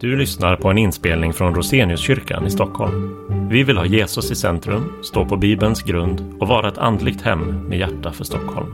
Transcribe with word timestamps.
Du 0.00 0.16
lyssnar 0.16 0.56
på 0.56 0.68
en 0.68 0.78
inspelning 0.78 1.32
från 1.32 1.54
Roseniuskyrkan 1.54 2.46
i 2.46 2.50
Stockholm. 2.50 3.16
Vi 3.50 3.62
vill 3.62 3.76
ha 3.76 3.86
Jesus 3.86 4.30
i 4.30 4.34
centrum, 4.34 4.92
stå 5.02 5.24
på 5.24 5.36
Bibelns 5.36 5.82
grund 5.82 6.34
och 6.40 6.48
vara 6.48 6.68
ett 6.68 6.78
andligt 6.78 7.22
hem 7.22 7.68
med 7.68 7.78
hjärta 7.78 8.12
för 8.12 8.24
Stockholm. 8.24 8.66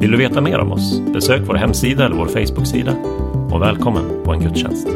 Vill 0.00 0.10
du 0.10 0.16
veta 0.16 0.40
mer 0.40 0.58
om 0.58 0.72
oss? 0.72 1.00
Besök 1.00 1.42
vår 1.46 1.54
hemsida 1.54 2.04
eller 2.04 2.16
vår 2.16 2.26
Facebooksida. 2.26 2.92
Och 3.52 3.62
välkommen 3.62 4.24
på 4.24 4.32
en 4.32 4.40
gudstjänst. 4.40 4.88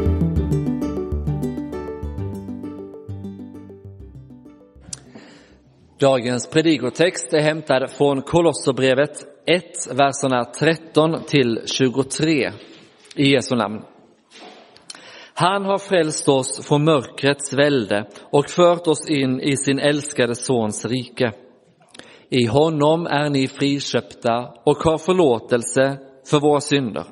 Dagens 5.99 6.49
predikotext 6.49 7.33
är 7.33 7.41
hämtad 7.41 7.91
från 7.91 8.21
Kolosserbrevet 8.21 9.11
1, 9.45 9.63
verserna 9.97 10.45
13 10.45 11.23
till 11.27 11.61
23 11.65 12.51
i 13.15 13.31
Jesu 13.31 13.55
namn. 13.55 13.81
Han 15.39 15.65
har 15.65 15.77
frälst 15.77 16.29
oss 16.29 16.67
från 16.67 16.83
mörkrets 16.83 17.53
välde 17.53 18.07
och 18.31 18.49
fört 18.49 18.87
oss 18.87 19.09
in 19.09 19.41
i 19.41 19.57
sin 19.57 19.79
älskade 19.79 20.35
Sons 20.35 20.85
rike. 20.85 21.31
I 22.29 22.45
honom 22.45 23.05
är 23.05 23.29
ni 23.29 23.47
friköpta 23.47 24.53
och 24.65 24.77
har 24.77 24.97
förlåtelse 24.97 25.97
för 26.29 26.39
våra 26.39 26.59
synder. 26.59 27.05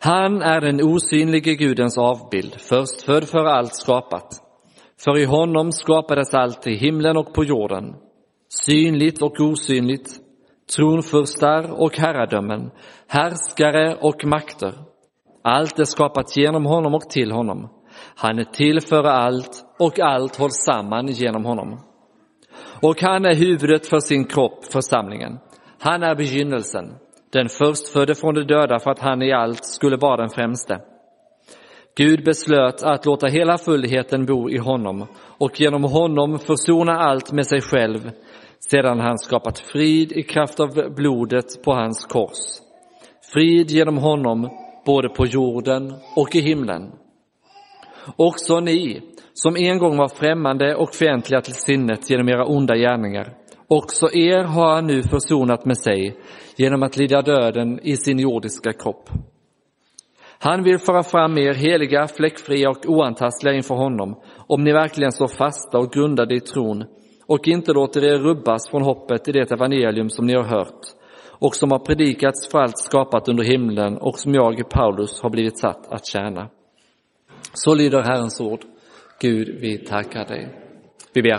Han 0.00 0.42
är 0.42 0.60
den 0.60 0.82
osynlige 0.82 1.54
Gudens 1.54 1.98
avbild, 1.98 2.60
förstfödd 2.60 3.24
för 3.24 3.44
allt 3.44 3.74
skapat. 3.74 4.28
För 5.04 5.18
i 5.18 5.24
honom 5.24 5.72
skapades 5.72 6.34
allt 6.34 6.66
i 6.66 6.74
himlen 6.74 7.16
och 7.16 7.34
på 7.34 7.44
jorden, 7.44 7.94
synligt 8.66 9.22
och 9.22 9.40
osynligt, 9.40 10.10
tronfurstar 10.76 11.82
och 11.82 11.98
herradömen, 11.98 12.70
härskare 13.08 13.96
och 14.00 14.24
makter. 14.24 14.93
Allt 15.44 15.78
är 15.78 15.84
skapat 15.84 16.36
genom 16.36 16.66
honom 16.66 16.94
och 16.94 17.10
till 17.10 17.32
honom. 17.32 17.68
Han 18.16 18.38
är 18.38 18.44
till 18.44 18.80
för 18.80 19.04
allt 19.04 19.64
och 19.78 20.00
allt 20.00 20.36
hålls 20.36 20.64
samman 20.66 21.06
genom 21.06 21.44
honom. 21.44 21.80
Och 22.82 23.02
han 23.02 23.24
är 23.24 23.34
huvudet 23.34 23.86
för 23.86 23.98
sin 23.98 24.24
kropp, 24.24 24.64
församlingen. 24.72 25.38
Han 25.80 26.02
är 26.02 26.14
begynnelsen, 26.14 26.94
den 27.32 27.48
förstfödde 27.48 28.14
från 28.14 28.34
de 28.34 28.44
döda 28.44 28.78
för 28.78 28.90
att 28.90 28.98
han 28.98 29.22
i 29.22 29.32
allt 29.32 29.64
skulle 29.64 29.96
vara 29.96 30.16
den 30.16 30.30
främste. 30.30 30.80
Gud 31.96 32.24
beslöt 32.24 32.82
att 32.82 33.06
låta 33.06 33.26
hela 33.26 33.58
fullheten 33.58 34.26
bo 34.26 34.50
i 34.50 34.58
honom 34.58 35.06
och 35.38 35.60
genom 35.60 35.84
honom 35.84 36.38
försona 36.38 36.92
allt 36.92 37.32
med 37.32 37.46
sig 37.46 37.60
själv 37.60 38.10
sedan 38.70 39.00
han 39.00 39.18
skapat 39.18 39.58
frid 39.58 40.12
i 40.12 40.22
kraft 40.22 40.60
av 40.60 40.94
blodet 40.96 41.62
på 41.64 41.72
hans 41.72 42.04
kors. 42.04 42.38
Frid 43.32 43.70
genom 43.70 43.98
honom 43.98 44.50
både 44.86 45.08
på 45.08 45.26
jorden 45.26 45.94
och 46.16 46.36
i 46.36 46.40
himlen. 46.40 46.92
Också 48.16 48.60
ni 48.60 49.02
som 49.32 49.56
en 49.56 49.78
gång 49.78 49.96
var 49.96 50.08
främmande 50.08 50.74
och 50.74 50.94
fientliga 50.94 51.40
till 51.40 51.54
sinnet 51.54 52.10
genom 52.10 52.28
era 52.28 52.46
onda 52.46 52.76
gärningar, 52.76 53.32
också 53.68 54.06
er 54.12 54.44
har 54.44 54.74
han 54.74 54.86
nu 54.86 55.02
försonat 55.02 55.64
med 55.64 55.78
sig 55.78 56.16
genom 56.56 56.82
att 56.82 56.96
lida 56.96 57.22
döden 57.22 57.80
i 57.82 57.96
sin 57.96 58.18
jordiska 58.18 58.72
kropp. 58.72 59.10
Han 60.38 60.62
vill 60.62 60.78
föra 60.78 61.02
fram 61.02 61.38
er 61.38 61.54
heliga, 61.54 62.06
fläckfria 62.06 62.70
och 62.70 62.86
oantastliga 62.86 63.54
inför 63.54 63.74
honom, 63.74 64.20
om 64.46 64.64
ni 64.64 64.72
verkligen 64.72 65.12
står 65.12 65.28
fasta 65.28 65.78
och 65.78 65.92
grundade 65.92 66.34
i 66.34 66.40
tron 66.40 66.84
och 67.26 67.48
inte 67.48 67.72
låter 67.72 68.04
er 68.04 68.18
rubbas 68.18 68.70
från 68.70 68.82
hoppet 68.82 69.28
i 69.28 69.32
det 69.32 69.52
evangelium 69.52 70.10
som 70.10 70.26
ni 70.26 70.34
har 70.34 70.42
hört 70.42 70.80
och 71.38 71.54
som 71.54 71.70
har 71.70 71.78
predikats 71.78 72.48
för 72.48 72.58
allt 72.58 72.78
skapat 72.78 73.28
under 73.28 73.44
himlen 73.44 73.98
och 73.98 74.18
som 74.18 74.34
jag, 74.34 74.70
Paulus, 74.70 75.22
har 75.22 75.30
blivit 75.30 75.58
satt 75.58 75.92
att 75.92 76.06
tjäna. 76.06 76.48
Så 77.52 77.74
lyder 77.74 78.02
Herrens 78.02 78.40
ord. 78.40 78.60
Gud, 79.20 79.60
vi 79.60 79.78
tackar 79.78 80.24
dig. 80.24 80.48
Vi 81.12 81.22
ber. 81.22 81.38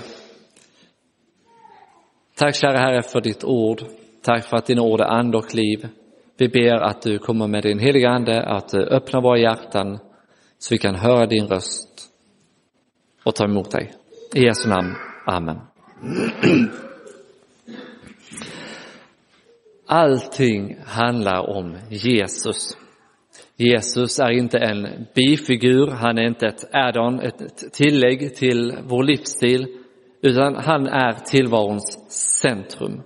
Tack 2.38 2.56
kära 2.56 2.78
Herre 2.78 3.02
för 3.02 3.22
ditt 3.22 3.44
ord. 3.44 3.82
Tack 4.22 4.46
för 4.46 4.58
att 4.58 4.66
dina 4.66 4.82
ord 4.82 5.02
är 5.02 5.06
ande 5.06 5.38
och 5.38 5.56
liv. 5.56 5.88
Vi 6.38 6.48
ber 6.48 6.76
att 6.76 7.02
du 7.02 7.20
kommer 7.20 7.48
med 7.48 7.64
din 7.64 7.80
heliga 7.80 8.10
Ande, 8.10 8.44
att 8.46 8.74
öppna 8.74 9.22
våra 9.22 9.38
hjärtan 9.38 10.00
så 10.58 10.74
vi 10.74 10.78
kan 10.78 10.96
höra 10.96 11.26
din 11.26 11.48
röst 11.48 12.10
och 13.24 13.36
ta 13.36 13.46
emot 13.46 13.72
dig. 13.72 13.94
I 14.34 14.44
Jesu 14.44 14.70
namn. 14.70 14.96
Amen. 15.26 15.58
Allting 19.88 20.78
handlar 20.86 21.58
om 21.58 21.78
Jesus. 21.90 22.78
Jesus 23.58 24.20
är 24.20 24.32
inte 24.32 24.58
en 24.58 25.08
bifigur, 25.16 25.88
han 25.88 26.18
är 26.18 26.28
inte 26.28 26.48
ett 26.48 26.76
add-on, 26.76 27.20
ett 27.20 27.74
tillägg 27.74 28.36
till 28.36 28.78
vår 28.84 29.04
livsstil, 29.04 29.68
utan 30.22 30.56
han 30.56 30.88
är 30.88 31.14
tillvarons 31.14 32.12
centrum. 32.42 33.02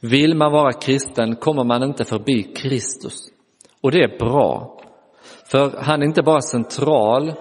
Vill 0.00 0.36
man 0.36 0.52
vara 0.52 0.72
kristen 0.72 1.36
kommer 1.36 1.64
man 1.64 1.82
inte 1.82 2.04
förbi 2.04 2.42
Kristus. 2.42 3.14
Och 3.80 3.90
det 3.90 4.02
är 4.02 4.18
bra. 4.18 4.80
För 5.50 5.82
han 5.82 6.02
är 6.02 6.06
inte 6.06 6.22
bara 6.22 6.40
central, 6.40 7.32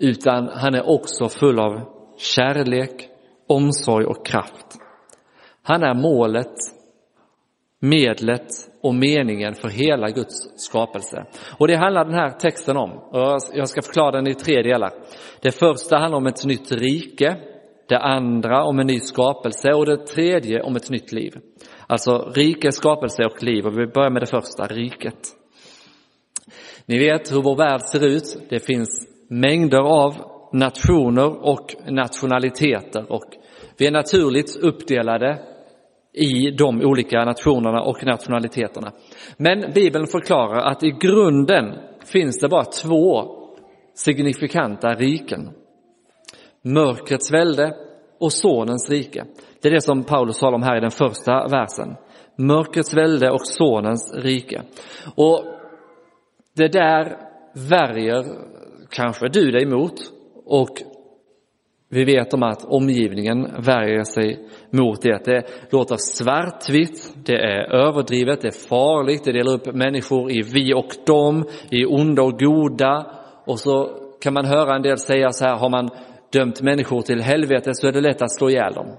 utan 0.00 0.48
han 0.48 0.74
är 0.74 0.88
också 0.88 1.28
full 1.28 1.58
av 1.58 1.80
kärlek, 2.18 3.08
omsorg 3.46 4.06
och 4.06 4.26
kraft. 4.26 4.66
Han 5.62 5.82
är 5.82 5.94
målet, 5.94 6.54
medlet 7.82 8.48
och 8.82 8.94
meningen 8.94 9.54
för 9.54 9.68
hela 9.68 10.08
Guds 10.10 10.34
skapelse. 10.56 11.26
Och 11.58 11.68
det 11.68 11.76
handlar 11.76 12.04
den 12.04 12.14
här 12.14 12.30
texten 12.30 12.76
om. 12.76 12.90
Jag 13.54 13.68
ska 13.68 13.82
förklara 13.82 14.10
den 14.10 14.26
i 14.26 14.34
tre 14.34 14.62
delar. 14.62 14.90
Det 15.40 15.52
första 15.52 15.98
handlar 15.98 16.18
om 16.18 16.26
ett 16.26 16.44
nytt 16.44 16.72
rike, 16.72 17.36
det 17.88 17.98
andra 17.98 18.64
om 18.64 18.78
en 18.78 18.86
ny 18.86 19.00
skapelse 19.00 19.72
och 19.72 19.86
det 19.86 20.06
tredje 20.06 20.62
om 20.62 20.76
ett 20.76 20.90
nytt 20.90 21.12
liv. 21.12 21.32
Alltså 21.86 22.32
rike, 22.34 22.72
skapelse 22.72 23.24
och 23.24 23.42
liv. 23.42 23.66
Och 23.66 23.78
vi 23.78 23.86
börjar 23.86 24.10
med 24.10 24.22
det 24.22 24.30
första, 24.30 24.66
riket. 24.66 25.18
Ni 26.86 26.98
vet 26.98 27.32
hur 27.32 27.42
vår 27.42 27.56
värld 27.56 27.80
ser 27.82 28.06
ut. 28.06 28.38
Det 28.48 28.66
finns 28.66 29.08
mängder 29.28 29.80
av 29.80 30.14
nationer 30.52 31.46
och 31.46 31.74
nationaliteter 31.90 33.12
och 33.12 33.24
vi 33.78 33.86
är 33.86 33.90
naturligt 33.90 34.56
uppdelade 34.56 35.51
i 36.12 36.50
de 36.50 36.80
olika 36.80 37.24
nationerna 37.24 37.82
och 37.82 38.04
nationaliteterna. 38.04 38.92
Men 39.36 39.72
Bibeln 39.74 40.06
förklarar 40.06 40.70
att 40.70 40.82
i 40.82 40.90
grunden 40.90 41.74
finns 42.04 42.38
det 42.40 42.48
bara 42.48 42.64
två 42.64 43.24
signifikanta 43.94 44.88
riken. 44.88 45.50
Mörkrets 46.64 47.32
välde 47.32 47.76
och 48.20 48.32
Sonens 48.32 48.90
rike. 48.90 49.24
Det 49.62 49.68
är 49.68 49.72
det 49.72 49.80
som 49.80 50.04
Paulus 50.04 50.38
talar 50.38 50.54
om 50.54 50.62
här 50.62 50.76
i 50.76 50.80
den 50.80 50.90
första 50.90 51.48
versen. 51.48 51.96
Mörkrets 52.38 52.94
välde 52.94 53.30
och 53.30 53.46
Sonens 53.46 54.14
rike. 54.14 54.62
Och 55.14 55.44
det 56.56 56.68
där 56.68 57.16
värjer 57.70 58.24
kanske 58.90 59.28
du 59.28 59.50
dig 59.50 59.62
emot 59.62 59.94
och 60.44 60.82
vi 61.94 62.04
vet 62.04 62.34
om 62.34 62.42
att 62.42 62.64
omgivningen 62.64 63.48
värjer 63.58 64.04
sig 64.04 64.48
mot 64.70 65.02
det. 65.02 65.24
Det 65.24 65.42
låter 65.70 65.96
svartvitt, 65.96 67.14
det 67.24 67.36
är 67.36 67.74
överdrivet, 67.74 68.40
det 68.40 68.48
är 68.48 68.68
farligt, 68.68 69.24
det 69.24 69.32
delar 69.32 69.52
upp 69.52 69.74
människor 69.74 70.30
i 70.30 70.42
vi 70.42 70.74
och 70.74 70.94
dem, 71.06 71.44
i 71.70 71.84
onda 71.84 72.22
och 72.22 72.38
goda. 72.38 73.06
Och 73.44 73.60
så 73.60 73.90
kan 74.20 74.34
man 74.34 74.44
höra 74.44 74.76
en 74.76 74.82
del 74.82 74.98
säga 74.98 75.30
så 75.30 75.44
här, 75.44 75.56
har 75.56 75.70
man 75.70 75.90
dömt 76.32 76.62
människor 76.62 77.00
till 77.00 77.20
helvete 77.20 77.70
så 77.74 77.88
är 77.88 77.92
det 77.92 78.00
lätt 78.00 78.22
att 78.22 78.36
slå 78.36 78.50
ihjäl 78.50 78.74
dem. 78.74 78.96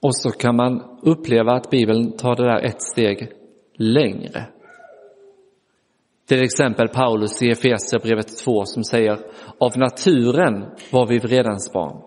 Och 0.00 0.16
så 0.16 0.30
kan 0.30 0.56
man 0.56 0.98
uppleva 1.02 1.52
att 1.52 1.70
Bibeln 1.70 2.16
tar 2.16 2.36
det 2.36 2.44
där 2.44 2.60
ett 2.64 2.82
steg 2.82 3.28
längre. 3.74 4.53
Till 6.28 6.42
exempel 6.42 6.88
Paulus 6.88 7.42
i 7.42 7.48
Efesierbrevet 7.48 8.38
2 8.44 8.64
som 8.64 8.84
säger 8.84 9.18
av 9.58 9.78
naturen 9.78 10.70
var 10.90 11.06
vi 11.06 11.18
vredens 11.18 11.72
barn. 11.72 12.02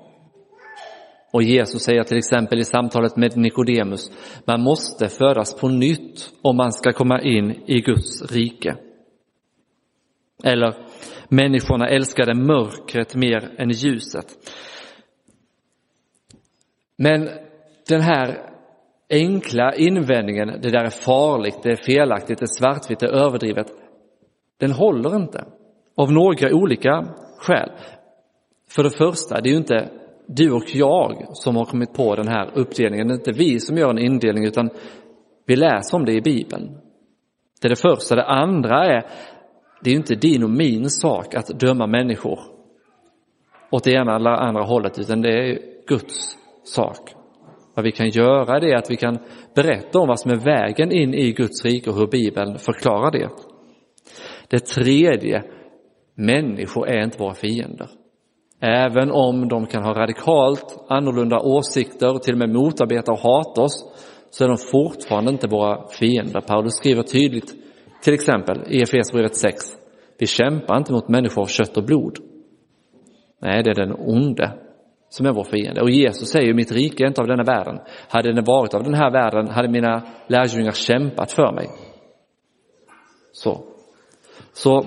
Och 1.31 1.43
Jesus 1.43 1.81
säger 1.81 2.03
till 2.03 2.17
exempel 2.17 2.59
i 2.59 2.63
samtalet 2.63 3.17
med 3.17 3.37
Nikodemus, 3.37 4.11
man 4.45 4.61
måste 4.61 5.09
födas 5.09 5.55
på 5.55 5.67
nytt 5.67 6.29
om 6.41 6.57
man 6.57 6.71
ska 6.71 6.91
komma 6.91 7.21
in 7.21 7.51
i 7.65 7.81
Guds 7.81 8.31
rike. 8.31 8.75
Eller 10.43 10.75
människorna 11.29 11.89
älskade 11.89 12.33
mörkret 12.33 13.15
mer 13.15 13.51
än 13.57 13.69
ljuset. 13.69 14.25
Men 16.97 17.29
den 17.87 18.01
här 18.01 18.51
enkla 19.09 19.75
invändningen, 19.75 20.47
det 20.47 20.69
där 20.69 20.83
är 20.83 20.89
farligt, 20.89 21.59
det 21.63 21.71
är 21.71 21.83
felaktigt, 21.83 22.39
det 22.39 22.43
är 22.43 22.59
svartvitt, 22.59 22.99
det 22.99 23.05
är 23.05 23.25
överdrivet, 23.25 23.67
den 24.59 24.71
håller 24.71 25.15
inte. 25.15 25.45
Av 25.95 26.11
några 26.11 26.55
olika 26.55 27.07
skäl. 27.37 27.69
För 28.69 28.83
det 28.83 28.97
första, 28.97 29.41
det 29.41 29.49
är 29.49 29.51
ju 29.51 29.57
inte 29.57 29.89
du 30.27 30.51
och 30.51 30.75
jag 30.75 31.27
som 31.33 31.55
har 31.55 31.65
kommit 31.65 31.93
på 31.93 32.15
den 32.15 32.27
här 32.27 32.51
uppdelningen, 32.53 33.07
det 33.07 33.13
är 33.13 33.17
inte 33.17 33.31
vi 33.31 33.59
som 33.59 33.77
gör 33.77 33.89
en 33.89 33.99
indelning 33.99 34.45
utan 34.45 34.69
Vi 35.45 35.55
läser 35.55 35.97
om 35.97 36.05
det 36.05 36.13
i 36.13 36.21
Bibeln. 36.21 36.77
Det 37.61 37.67
är 37.67 37.69
det 37.69 37.81
första. 37.81 38.15
Det 38.15 38.25
andra 38.25 38.85
är, 38.85 39.05
det 39.81 39.89
är 39.89 39.91
ju 39.91 39.97
inte 39.97 40.15
din 40.15 40.43
och 40.43 40.49
min 40.49 40.89
sak 40.89 41.35
att 41.35 41.59
döma 41.59 41.87
människor 41.87 42.39
åt 43.71 43.83
det 43.83 43.91
ena 43.91 44.15
eller 44.15 44.29
andra 44.29 44.63
hållet, 44.63 44.99
utan 44.99 45.21
det 45.21 45.29
är 45.29 45.59
Guds 45.87 46.37
sak. 46.63 47.13
Vad 47.73 47.85
vi 47.85 47.91
kan 47.91 48.09
göra 48.09 48.59
det 48.59 48.71
är 48.71 48.77
att 48.77 48.91
vi 48.91 48.97
kan 48.97 49.19
berätta 49.55 49.99
om 49.99 50.07
vad 50.07 50.19
som 50.19 50.31
är 50.31 50.35
vägen 50.35 50.91
in 50.91 51.13
i 51.13 51.31
Guds 51.31 51.65
rike 51.65 51.89
och 51.89 51.95
hur 51.95 52.07
Bibeln 52.07 52.57
förklarar 52.57 53.11
det. 53.11 53.29
Det 54.47 54.59
tredje, 54.59 55.43
människor 56.15 56.87
är 56.87 57.03
inte 57.03 57.17
våra 57.17 57.33
fiender. 57.33 57.89
Även 58.61 59.11
om 59.11 59.47
de 59.47 59.65
kan 59.65 59.83
ha 59.83 59.93
radikalt 59.93 60.85
annorlunda 60.89 61.39
åsikter 61.39 62.15
och 62.15 62.23
till 62.23 62.33
och 62.33 62.39
med 62.39 62.49
motarbeta 62.49 63.11
och 63.11 63.19
hata 63.19 63.61
oss, 63.61 63.85
så 64.29 64.43
är 64.43 64.47
de 64.47 64.57
fortfarande 64.57 65.31
inte 65.31 65.47
våra 65.47 65.87
fiender. 65.87 66.41
Paulus 66.41 66.73
skriver 66.73 67.03
tydligt, 67.03 67.53
till 68.03 68.13
exempel 68.13 68.63
i 68.69 68.81
Efesierbrevet 68.81 69.35
6, 69.35 69.55
vi 70.19 70.27
kämpar 70.27 70.77
inte 70.77 70.93
mot 70.93 71.09
människor 71.09 71.41
av 71.41 71.45
kött 71.45 71.77
och 71.77 71.83
blod. 71.83 72.17
Nej, 73.41 73.63
det 73.63 73.69
är 73.69 73.75
den 73.75 73.95
onde 73.99 74.51
som 75.09 75.25
är 75.25 75.33
vår 75.33 75.43
fiende. 75.43 75.81
Och 75.81 75.89
Jesus 75.89 76.29
säger, 76.29 76.53
mitt 76.53 76.71
rike 76.71 77.03
är 77.03 77.07
inte 77.07 77.21
av 77.21 77.27
denna 77.27 77.43
världen. 77.43 77.79
Hade 78.09 78.33
den 78.33 78.43
varit 78.43 78.73
av 78.73 78.83
den 78.83 78.93
här 78.93 79.11
världen 79.11 79.47
hade 79.47 79.67
mina 79.69 80.03
lärjungar 80.27 80.71
kämpat 80.71 81.31
för 81.31 81.51
mig. 81.51 81.67
Så. 83.31 83.63
Så 84.63 84.85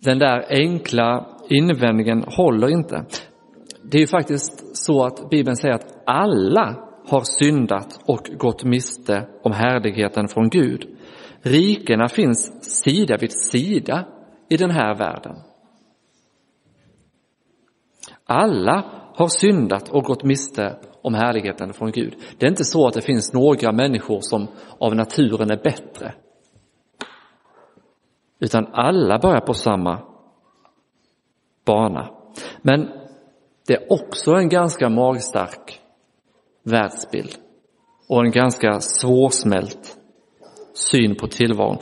den 0.00 0.18
där 0.18 0.46
enkla 0.48 1.26
invändningen 1.48 2.24
håller 2.26 2.68
inte. 2.68 3.04
Det 3.82 3.96
är 3.96 4.00
ju 4.00 4.06
faktiskt 4.06 4.76
så 4.76 5.04
att 5.04 5.30
Bibeln 5.30 5.56
säger 5.56 5.74
att 5.74 6.02
alla 6.06 6.88
har 7.08 7.20
syndat 7.20 8.00
och 8.06 8.30
gått 8.38 8.64
miste 8.64 9.28
om 9.42 9.52
härligheten 9.52 10.28
från 10.28 10.48
Gud. 10.48 10.98
Rikena 11.42 12.08
finns 12.08 12.64
sida 12.82 13.16
vid 13.20 13.32
sida 13.32 14.06
i 14.48 14.56
den 14.56 14.70
här 14.70 14.94
världen. 14.94 15.36
Alla 18.24 18.84
har 19.14 19.28
syndat 19.28 19.88
och 19.88 20.04
gått 20.04 20.24
miste 20.24 20.76
om 21.02 21.14
härligheten 21.14 21.72
från 21.72 21.90
Gud. 21.90 22.14
Det 22.38 22.46
är 22.46 22.50
inte 22.50 22.64
så 22.64 22.86
att 22.86 22.94
det 22.94 23.02
finns 23.02 23.32
några 23.32 23.72
människor 23.72 24.18
som 24.20 24.46
av 24.78 24.94
naturen 24.94 25.50
är 25.50 25.62
bättre. 25.62 26.14
Utan 28.40 28.66
alla 28.72 29.18
börjar 29.18 29.40
på 29.40 29.54
samma 29.54 29.98
bana. 31.64 32.10
Men 32.62 32.88
det 33.66 33.74
är 33.74 33.92
också 33.92 34.30
en 34.30 34.48
ganska 34.48 34.88
magstark 34.88 35.80
världsbild 36.62 37.34
och 38.08 38.24
en 38.24 38.30
ganska 38.30 38.80
svårsmält 38.80 39.98
syn 40.74 41.16
på 41.16 41.26
tillvaron. 41.26 41.78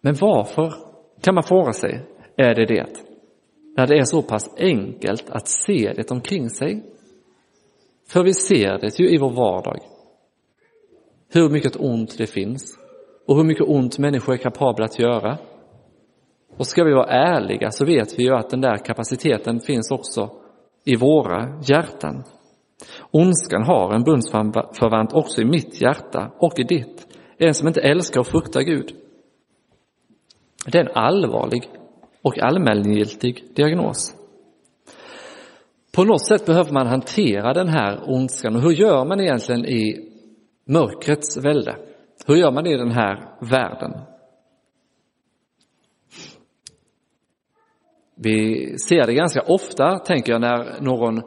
Men 0.00 0.14
varför, 0.20 0.74
kan 1.20 1.34
man 1.34 1.44
fråga 1.44 1.72
sig, 1.72 2.06
är 2.36 2.54
det 2.54 2.66
det? 2.66 2.86
När 3.76 3.86
det 3.86 3.98
är 3.98 4.04
så 4.04 4.22
pass 4.22 4.54
enkelt 4.58 5.30
att 5.30 5.48
se 5.48 5.92
det 5.96 6.10
omkring 6.10 6.50
sig. 6.50 6.84
För 8.08 8.24
vi 8.24 8.34
ser 8.34 8.78
det 8.78 9.00
ju 9.00 9.08
i 9.08 9.18
vår 9.18 9.30
vardag. 9.30 9.78
Hur 11.28 11.48
mycket 11.48 11.76
ont 11.76 12.18
det 12.18 12.26
finns 12.26 12.78
och 13.26 13.36
hur 13.36 13.44
mycket 13.44 13.68
ont 13.68 13.98
människor 13.98 14.32
är 14.32 14.36
kapabla 14.36 14.84
att 14.84 14.98
göra. 14.98 15.38
Och 16.56 16.66
ska 16.66 16.84
vi 16.84 16.92
vara 16.92 17.06
ärliga 17.06 17.70
så 17.70 17.84
vet 17.84 18.18
vi 18.18 18.22
ju 18.22 18.34
att 18.34 18.50
den 18.50 18.60
där 18.60 18.76
kapaciteten 18.76 19.60
finns 19.60 19.90
också 19.90 20.30
i 20.84 20.96
våra 20.96 21.60
hjärtan. 21.62 22.24
Ondskan 23.10 23.62
har 23.62 23.94
en 23.94 24.02
bundsförvant 24.02 25.12
också 25.12 25.40
i 25.40 25.44
mitt 25.44 25.80
hjärta 25.80 26.30
och 26.38 26.58
i 26.58 26.62
ditt. 26.62 27.06
En 27.38 27.54
som 27.54 27.68
inte 27.68 27.80
älskar 27.80 28.20
och 28.20 28.26
fruktar 28.26 28.60
Gud. 28.60 28.92
Det 30.66 30.78
är 30.78 30.84
en 30.84 30.96
allvarlig 30.96 31.70
och 32.22 32.38
allmängiltig 32.38 33.44
diagnos. 33.56 34.14
På 35.94 36.04
något 36.04 36.26
sätt 36.26 36.46
behöver 36.46 36.72
man 36.72 36.86
hantera 36.86 37.52
den 37.52 37.68
här 37.68 38.00
ondskan 38.06 38.56
och 38.56 38.62
hur 38.62 38.72
gör 38.72 39.04
man 39.04 39.20
egentligen 39.20 39.66
i 39.66 40.10
mörkrets 40.68 41.36
välde? 41.36 41.76
Hur 42.26 42.36
gör 42.36 42.50
man 42.50 42.66
i 42.66 42.76
den 42.76 42.90
här 42.90 43.28
världen? 43.40 43.92
Vi 48.16 48.68
ser 48.78 49.06
det 49.06 49.14
ganska 49.14 49.42
ofta, 49.42 49.98
tänker 49.98 50.32
jag, 50.32 50.40
när 50.40 50.80
någon 50.80 51.18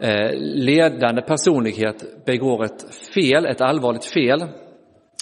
eh, 0.00 0.30
ledande 0.36 1.22
personlighet 1.22 2.24
begår 2.26 2.64
ett 2.64 2.94
fel, 3.14 3.46
ett 3.46 3.60
allvarligt 3.60 4.04
fel. 4.04 4.42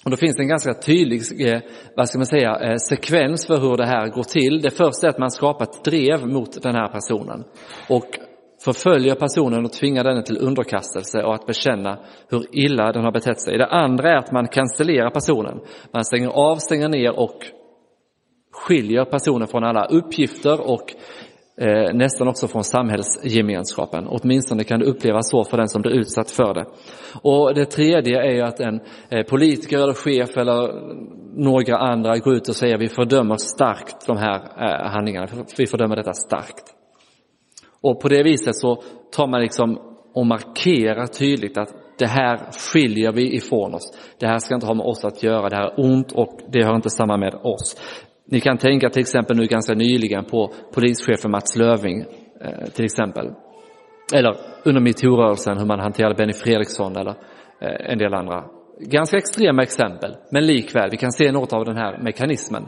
Och 0.04 0.10
då 0.10 0.16
finns 0.16 0.36
det 0.36 0.42
en 0.42 0.48
ganska 0.48 0.74
tydlig, 0.74 1.22
eh, 1.48 1.60
vad 1.96 2.08
ska 2.08 2.18
man 2.18 2.26
säga, 2.26 2.60
eh, 2.60 2.76
sekvens 2.76 3.46
för 3.46 3.58
hur 3.60 3.76
det 3.76 3.86
här 3.86 4.08
går 4.08 4.22
till. 4.22 4.60
Det 4.60 4.70
första 4.70 5.06
är 5.06 5.10
att 5.10 5.18
man 5.18 5.30
skapar 5.30 5.64
ett 5.64 5.84
drev 5.84 6.26
mot 6.26 6.62
den 6.62 6.74
här 6.74 6.88
personen 6.88 7.44
och 7.88 8.18
förföljer 8.64 9.14
personen 9.14 9.64
och 9.64 9.72
tvingar 9.72 10.04
den 10.04 10.24
till 10.24 10.38
underkastelse 10.38 11.22
och 11.22 11.34
att 11.34 11.46
bekänna 11.46 11.98
hur 12.28 12.46
illa 12.52 12.92
den 12.92 13.04
har 13.04 13.12
betett 13.12 13.40
sig. 13.40 13.58
Det 13.58 13.66
andra 13.66 14.10
är 14.10 14.16
att 14.16 14.32
man 14.32 14.48
cancellerar 14.48 15.10
personen. 15.10 15.60
Man 15.92 16.04
stänger 16.04 16.28
av, 16.28 16.56
stänger 16.56 16.88
ner 16.88 17.18
och 17.18 17.36
skiljer 18.52 19.04
personen 19.04 19.48
från 19.48 19.64
alla 19.64 19.84
uppgifter 19.84 20.70
och 20.70 20.94
eh, 21.60 21.94
nästan 21.94 22.28
också 22.28 22.48
från 22.48 22.64
samhällsgemenskapen. 22.64 24.06
Åtminstone 24.08 24.64
kan 24.64 24.80
det 24.80 24.86
upplevas 24.86 25.30
så 25.30 25.44
för 25.44 25.56
den 25.56 25.68
som 25.68 25.82
blir 25.82 25.92
utsatt 25.92 26.30
för 26.30 26.54
det. 26.54 26.64
Och 27.22 27.54
det 27.54 27.64
tredje 27.64 28.22
är 28.22 28.34
ju 28.34 28.42
att 28.42 28.60
en 28.60 28.80
eh, 29.08 29.26
politiker 29.26 29.78
eller 29.78 29.94
chef 29.94 30.36
eller 30.36 30.72
några 31.36 31.76
andra 31.76 32.18
går 32.18 32.34
ut 32.34 32.48
och 32.48 32.56
säger 32.56 32.78
vi 32.78 32.88
fördömer 32.88 33.36
starkt 33.36 34.06
de 34.06 34.16
här 34.16 34.36
eh, 34.36 34.90
handlingarna, 34.90 35.28
vi 35.58 35.66
fördömer 35.66 35.96
detta 35.96 36.12
starkt. 36.12 36.81
Och 37.82 38.00
på 38.00 38.08
det 38.08 38.22
viset 38.22 38.56
så 38.56 38.82
tar 39.16 39.26
man 39.26 39.40
liksom 39.40 39.78
och 40.14 40.26
markerar 40.26 41.06
tydligt 41.06 41.58
att 41.58 41.68
det 41.98 42.06
här 42.06 42.38
skiljer 42.72 43.12
vi 43.12 43.36
ifrån 43.36 43.74
oss. 43.74 44.14
Det 44.20 44.26
här 44.26 44.38
ska 44.38 44.54
inte 44.54 44.66
ha 44.66 44.74
med 44.74 44.86
oss 44.86 45.04
att 45.04 45.22
göra, 45.22 45.48
det 45.48 45.56
här 45.56 45.64
är 45.64 45.80
ont 45.80 46.12
och 46.12 46.40
det 46.52 46.64
hör 46.64 46.76
inte 46.76 46.90
samman 46.90 47.20
med 47.20 47.34
oss. 47.34 47.76
Ni 48.26 48.40
kan 48.40 48.58
tänka 48.58 48.90
till 48.90 49.00
exempel 49.00 49.36
nu 49.36 49.46
ganska 49.46 49.74
nyligen 49.74 50.24
på 50.24 50.52
polischefen 50.74 51.30
Mats 51.30 51.56
Löving 51.56 52.00
eh, 52.40 52.70
till 52.74 52.84
exempel. 52.84 53.30
Eller 54.14 54.36
under 54.64 54.80
metoo-rörelsen 54.80 55.58
hur 55.58 55.66
man 55.66 55.80
hanterade 55.80 56.14
Benny 56.14 56.32
Fredriksson 56.32 56.96
eller 56.96 57.14
eh, 57.60 57.92
en 57.92 57.98
del 57.98 58.14
andra. 58.14 58.44
Ganska 58.80 59.16
extrema 59.16 59.62
exempel, 59.62 60.16
men 60.30 60.46
likväl, 60.46 60.90
vi 60.90 60.96
kan 60.96 61.12
se 61.12 61.32
något 61.32 61.52
av 61.52 61.64
den 61.64 61.76
här 61.76 61.98
mekanismen. 61.98 62.66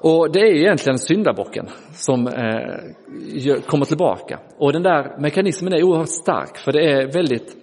Och 0.00 0.32
det 0.32 0.40
är 0.40 0.54
egentligen 0.54 0.98
syndabocken 0.98 1.68
som 1.92 2.26
eh, 2.26 3.60
kommer 3.66 3.84
tillbaka. 3.84 4.40
Och 4.58 4.72
den 4.72 4.82
där 4.82 5.18
mekanismen 5.18 5.72
är 5.72 5.82
oerhört 5.82 6.08
stark 6.08 6.56
för 6.58 6.72
det 6.72 6.90
är 6.90 7.12
väldigt 7.12 7.56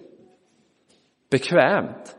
bekvämt 1.31 2.15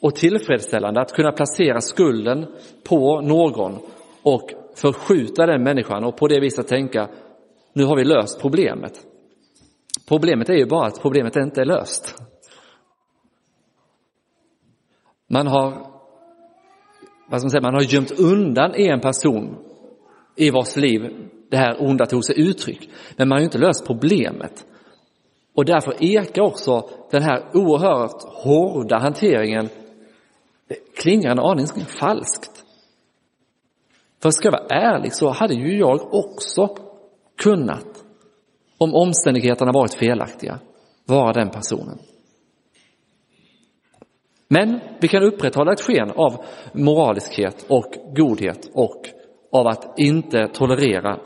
och 0.00 0.14
tillfredsställande 0.14 1.00
att 1.00 1.12
kunna 1.12 1.32
placera 1.32 1.80
skulden 1.80 2.46
på 2.88 3.20
någon 3.20 3.78
och 4.22 4.50
förskjuta 4.76 5.46
den 5.46 5.62
människan 5.62 6.04
och 6.04 6.16
på 6.16 6.28
det 6.28 6.40
viset 6.40 6.68
tänka, 6.68 7.08
nu 7.72 7.84
har 7.84 7.96
vi 7.96 8.04
löst 8.04 8.40
problemet. 8.40 8.92
Problemet 10.08 10.48
är 10.48 10.54
ju 10.54 10.66
bara 10.66 10.86
att 10.86 11.02
problemet 11.02 11.36
inte 11.36 11.60
är 11.60 11.64
löst. 11.64 12.14
Man 15.26 15.46
har, 15.46 15.93
vad 17.34 17.40
ska 17.40 17.46
man 17.46 17.50
säga, 17.50 17.60
man 17.60 17.74
har 17.74 17.94
gömt 17.94 18.10
undan 18.10 18.74
en 18.74 19.00
person 19.00 19.56
i 20.36 20.50
vars 20.50 20.76
liv 20.76 21.30
det 21.50 21.56
här 21.56 21.76
onda 21.82 22.06
tog 22.06 22.24
sig 22.24 22.40
uttryck. 22.40 22.90
Men 23.16 23.28
man 23.28 23.36
har 23.36 23.40
ju 23.40 23.44
inte 23.44 23.58
löst 23.58 23.86
problemet. 23.86 24.66
Och 25.54 25.64
därför 25.64 26.04
ekar 26.04 26.42
också 26.42 26.88
den 27.10 27.22
här 27.22 27.44
oerhört 27.54 28.22
hårda 28.22 28.98
hanteringen 28.98 29.68
klingar 30.96 31.30
en 31.30 31.38
aning 31.38 31.66
falskt. 32.00 32.64
För 34.22 34.30
ska 34.30 34.48
jag 34.48 34.52
vara 34.52 34.66
ärlig 34.66 35.12
så 35.12 35.30
hade 35.30 35.54
ju 35.54 35.78
jag 35.78 36.14
också 36.14 36.76
kunnat, 37.42 38.04
om 38.78 38.94
omständigheterna 38.94 39.72
varit 39.72 39.94
felaktiga, 39.94 40.58
vara 41.06 41.32
den 41.32 41.50
personen. 41.50 41.98
Men 44.48 44.80
vi 45.00 45.08
kan 45.08 45.22
upprätthålla 45.22 45.72
ett 45.72 45.80
sken 45.80 46.10
av 46.10 46.44
moraliskhet 46.72 47.66
och 47.68 47.94
godhet 48.16 48.70
och 48.74 49.08
av 49.52 49.66
att 49.66 49.98
inte 49.98 50.48
tolerera 50.48 51.18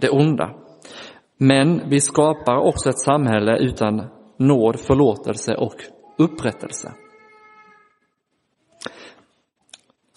det 0.00 0.10
onda. 0.10 0.54
Men 1.36 1.88
vi 1.88 2.00
skapar 2.00 2.56
också 2.56 2.88
ett 2.88 2.98
samhälle 2.98 3.58
utan 3.58 4.06
nåd, 4.36 4.80
förlåtelse 4.80 5.54
och 5.54 5.74
upprättelse. 6.18 6.92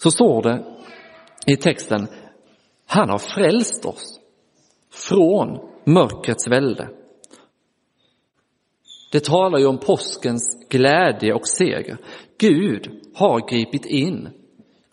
Så 0.02 0.10
står 0.10 0.42
det 0.42 0.64
i 1.46 1.56
texten, 1.56 2.06
han 2.86 3.10
har 3.10 3.18
frälst 3.18 3.86
oss 3.86 4.20
från 4.92 5.58
mörkrets 5.84 6.48
välde 6.48 6.88
det 9.10 9.24
talar 9.24 9.58
ju 9.58 9.66
om 9.66 9.78
påskens 9.78 10.66
glädje 10.68 11.34
och 11.34 11.48
seger. 11.48 11.98
Gud 12.38 12.90
har 13.14 13.50
gripit 13.50 13.86
in. 13.86 14.28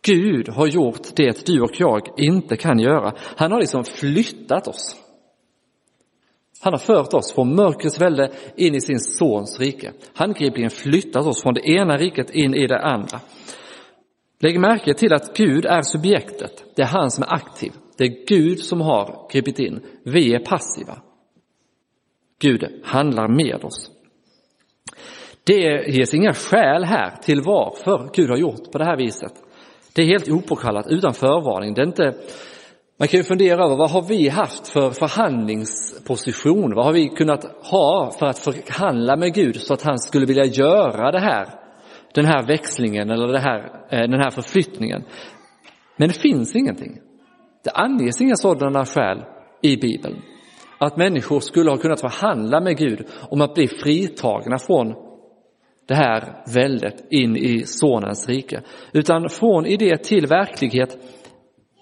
Gud 0.01 0.49
har 0.49 0.67
gjort 0.67 1.15
det 1.15 1.45
du 1.45 1.61
och 1.61 1.71
jag 1.73 2.01
inte 2.17 2.57
kan 2.57 2.79
göra. 2.79 3.13
Han 3.17 3.51
har 3.51 3.59
liksom 3.59 3.83
flyttat 3.83 4.67
oss. 4.67 4.95
Han 6.61 6.73
har 6.73 6.79
fört 6.79 7.13
oss 7.13 7.33
från 7.33 7.55
mörkrets 7.55 8.01
välde 8.01 8.31
in 8.55 8.75
i 8.75 8.81
sin 8.81 8.99
sons 8.99 9.59
rike. 9.59 9.91
Handgripligen 10.13 10.69
flyttat 10.69 11.25
oss 11.25 11.41
från 11.41 11.53
det 11.53 11.69
ena 11.69 11.97
riket 11.97 12.29
in 12.29 12.55
i 12.55 12.67
det 12.67 12.79
andra. 12.79 13.19
Lägg 14.39 14.59
märke 14.59 14.93
till 14.93 15.13
att 15.13 15.37
Gud 15.37 15.65
är 15.65 15.81
subjektet. 15.81 16.63
Det 16.75 16.81
är 16.81 16.87
han 16.87 17.11
som 17.11 17.23
är 17.23 17.33
aktiv. 17.33 17.71
Det 17.97 18.03
är 18.03 18.25
Gud 18.27 18.59
som 18.59 18.81
har 18.81 19.29
gripit 19.31 19.59
in. 19.59 19.79
Vi 20.03 20.33
är 20.33 20.39
passiva. 20.39 21.01
Gud 22.39 22.81
handlar 22.83 23.27
med 23.27 23.63
oss. 23.63 23.91
Det 25.43 25.87
ges 25.87 26.13
inga 26.13 26.33
skäl 26.33 26.83
här 26.83 27.11
till 27.21 27.41
varför 27.41 28.09
Gud 28.13 28.29
har 28.29 28.37
gjort 28.37 28.71
på 28.71 28.77
det 28.77 28.85
här 28.85 28.97
viset. 28.97 29.33
Det 29.95 30.01
är 30.01 30.05
helt 30.05 30.29
opåkallat, 30.29 30.87
utan 30.87 31.13
förvarning. 31.13 31.73
Det 31.73 31.81
är 31.81 31.85
inte, 31.85 32.13
man 32.99 33.07
kan 33.07 33.17
ju 33.17 33.23
fundera 33.23 33.65
över 33.65 33.75
vad 33.75 33.91
har 33.91 34.01
vi 34.01 34.29
haft 34.29 34.67
för 34.67 34.89
förhandlingsposition? 34.89 36.75
Vad 36.75 36.85
har 36.85 36.93
vi 36.93 37.09
kunnat 37.09 37.45
ha 37.71 38.11
för 38.19 38.25
att 38.25 38.39
förhandla 38.39 39.15
med 39.15 39.33
Gud 39.33 39.61
så 39.61 39.73
att 39.73 39.81
han 39.81 39.99
skulle 39.99 40.25
vilja 40.25 40.45
göra 40.45 41.11
det 41.11 41.19
här, 41.19 41.47
den 42.13 42.25
här 42.25 42.47
växlingen 42.47 43.09
eller 43.09 43.27
det 43.27 43.39
här, 43.39 43.59
eh, 43.89 44.09
den 44.09 44.19
här 44.19 44.29
förflyttningen? 44.29 45.03
Men 45.97 46.07
det 46.07 46.13
finns 46.13 46.55
ingenting. 46.55 46.99
Det 47.63 47.71
anges 47.71 48.21
inga 48.21 48.35
sådana 48.35 48.85
skäl 48.85 49.23
i 49.61 49.77
Bibeln. 49.77 50.21
Att 50.83 50.97
människor 50.97 51.39
skulle 51.39 51.69
ha 51.69 51.77
kunnat 51.77 52.01
förhandla 52.01 52.59
med 52.59 52.77
Gud 52.77 53.05
om 53.29 53.41
att 53.41 53.53
bli 53.53 53.67
fritagna 53.67 54.57
från 54.59 54.93
det 55.87 55.95
här 55.95 56.43
väldet 56.53 57.03
in 57.11 57.37
i 57.37 57.63
sonens 57.65 58.29
rike. 58.29 58.61
Utan 58.93 59.29
från 59.29 59.65
idé 59.65 59.97
till 59.97 60.27
verklighet 60.27 60.97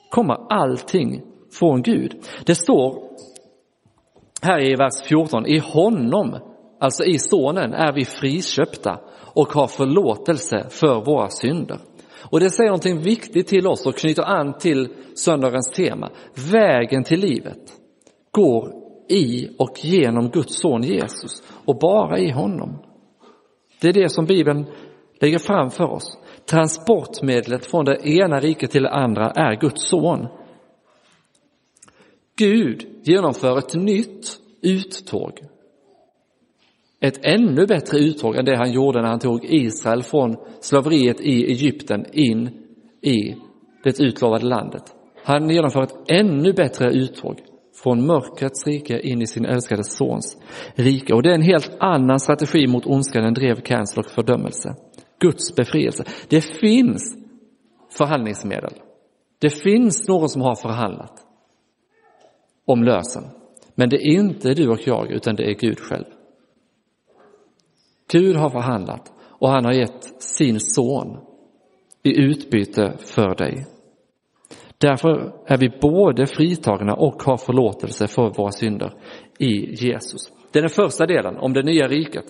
kommer 0.09 0.37
allting 0.49 1.21
från 1.59 1.81
Gud. 1.81 2.15
Det 2.45 2.55
står 2.55 3.03
här 4.41 4.71
i 4.71 4.75
vers 4.75 5.01
14, 5.07 5.45
i 5.45 5.59
honom, 5.59 6.37
alltså 6.79 7.03
i 7.03 7.19
sonen, 7.19 7.73
är 7.73 7.93
vi 7.93 8.05
friköpta 8.05 8.99
och 9.33 9.53
har 9.53 9.67
förlåtelse 9.67 10.65
för 10.69 11.05
våra 11.05 11.29
synder. 11.29 11.79
Och 12.31 12.39
det 12.39 12.49
säger 12.49 12.69
någonting 12.69 13.01
viktigt 13.01 13.47
till 13.47 13.67
oss 13.67 13.85
och 13.85 13.95
knyter 13.95 14.23
an 14.23 14.57
till 14.57 14.89
söndagens 15.15 15.71
tema. 15.75 16.09
Vägen 16.51 17.03
till 17.03 17.19
livet 17.19 17.73
går 18.31 18.80
i 19.11 19.55
och 19.57 19.79
genom 19.81 20.29
Guds 20.29 20.59
son 20.59 20.83
Jesus 20.83 21.43
och 21.65 21.79
bara 21.79 22.19
i 22.19 22.31
honom. 22.31 22.77
Det 23.81 23.87
är 23.87 23.93
det 23.93 24.09
som 24.09 24.25
Bibeln 24.25 24.65
lägger 25.21 25.39
fram 25.39 25.69
för 25.69 25.83
oss. 25.83 26.17
Transportmedlet 26.45 27.65
från 27.65 27.85
det 27.85 28.07
ena 28.07 28.39
riket 28.39 28.71
till 28.71 28.83
det 28.83 28.91
andra 28.91 29.31
är 29.31 29.55
Guds 29.55 29.89
son. 29.89 30.27
Gud 32.37 32.87
genomför 33.03 33.57
ett 33.57 33.75
nytt 33.75 34.37
uttåg. 34.61 35.39
Ett 36.99 37.19
ännu 37.25 37.65
bättre 37.65 37.97
uttåg 37.97 38.35
än 38.35 38.45
det 38.45 38.57
han 38.57 38.71
gjorde 38.71 39.01
när 39.01 39.09
han 39.09 39.19
tog 39.19 39.45
Israel 39.45 40.03
från 40.03 40.35
slaveriet 40.59 41.21
i 41.21 41.45
Egypten 41.45 42.05
in 42.13 42.49
i 43.01 43.35
det 43.83 43.99
utlovade 43.99 44.45
landet. 44.45 44.83
Han 45.23 45.49
genomför 45.49 45.83
ett 45.83 45.95
ännu 46.07 46.53
bättre 46.53 46.91
uttåg 46.91 47.50
från 47.83 48.05
mörkrets 48.05 48.67
rike 48.67 48.99
in 48.99 49.21
i 49.21 49.27
sin 49.27 49.45
älskade 49.45 49.83
sons 49.83 50.37
rike. 50.75 51.13
Och 51.13 51.23
det 51.23 51.29
är 51.29 51.35
en 51.35 51.41
helt 51.41 51.71
annan 51.79 52.19
strategi 52.19 52.67
mot 52.67 52.85
ondskan 52.85 53.23
än 53.23 53.33
drev, 53.33 53.61
cancel 53.61 53.99
och 53.99 54.11
fördömelse. 54.11 54.75
Guds 55.19 55.55
befrielse. 55.55 56.03
Det 56.29 56.41
finns 56.41 57.17
förhandlingsmedel. 57.97 58.73
Det 59.39 59.49
finns 59.49 60.07
någon 60.07 60.29
som 60.29 60.41
har 60.41 60.55
förhandlat 60.55 61.13
om 62.65 62.83
lösen. 62.83 63.23
Men 63.75 63.89
det 63.89 63.97
är 63.97 64.19
inte 64.19 64.53
du 64.53 64.69
och 64.69 64.79
jag, 64.85 65.11
utan 65.11 65.35
det 65.35 65.43
är 65.43 65.53
Gud 65.53 65.79
själv. 65.79 66.05
Gud 68.11 68.35
har 68.35 68.49
förhandlat 68.49 69.13
och 69.21 69.49
han 69.49 69.65
har 69.65 69.73
gett 69.73 70.21
sin 70.21 70.59
son 70.59 71.17
i 72.03 72.21
utbyte 72.21 72.97
för 72.99 73.35
dig. 73.35 73.65
Därför 74.81 75.33
är 75.45 75.57
vi 75.57 75.69
både 75.81 76.27
fritagna 76.27 76.93
och 76.93 77.23
har 77.23 77.37
förlåtelse 77.37 78.07
för 78.07 78.29
våra 78.37 78.51
synder 78.51 78.93
i 79.37 79.73
Jesus. 79.85 80.21
Det 80.51 80.59
är 80.59 80.63
den 80.63 80.69
första 80.69 81.05
delen 81.05 81.37
om 81.37 81.53
det 81.53 81.63
nya 81.63 81.87
riket. 81.87 82.25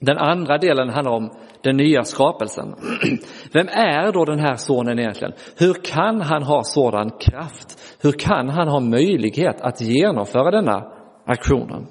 Den 0.00 0.18
andra 0.18 0.58
delen 0.58 0.88
handlar 0.88 1.12
om 1.12 1.30
den 1.62 1.76
nya 1.76 2.02
skapelsen. 2.02 2.74
Vem 3.52 3.68
är 3.68 4.12
då 4.12 4.24
den 4.24 4.38
här 4.38 4.54
sonen 4.54 4.98
egentligen? 4.98 5.32
Hur 5.56 5.74
kan 5.74 6.20
han 6.20 6.42
ha 6.42 6.62
sådan 6.64 7.10
kraft? 7.10 7.98
Hur 8.02 8.12
kan 8.12 8.48
han 8.48 8.68
ha 8.68 8.80
möjlighet 8.80 9.60
att 9.60 9.80
genomföra 9.80 10.50
denna 10.50 10.92
aktionen? 11.26 11.86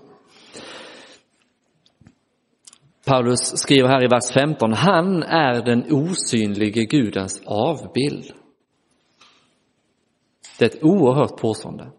Paulus 3.07 3.57
skriver 3.57 3.89
här 3.89 4.03
i 4.03 4.07
vers 4.07 4.31
15, 4.33 4.73
han 4.73 5.23
är 5.23 5.65
den 5.65 5.83
osynlige 5.91 6.85
Gudens 6.85 7.41
avbild. 7.45 8.36
Det 10.59 10.65
är 10.65 10.77
ett 10.77 10.83
oerhört 10.83 11.37
påstående. 11.37 11.91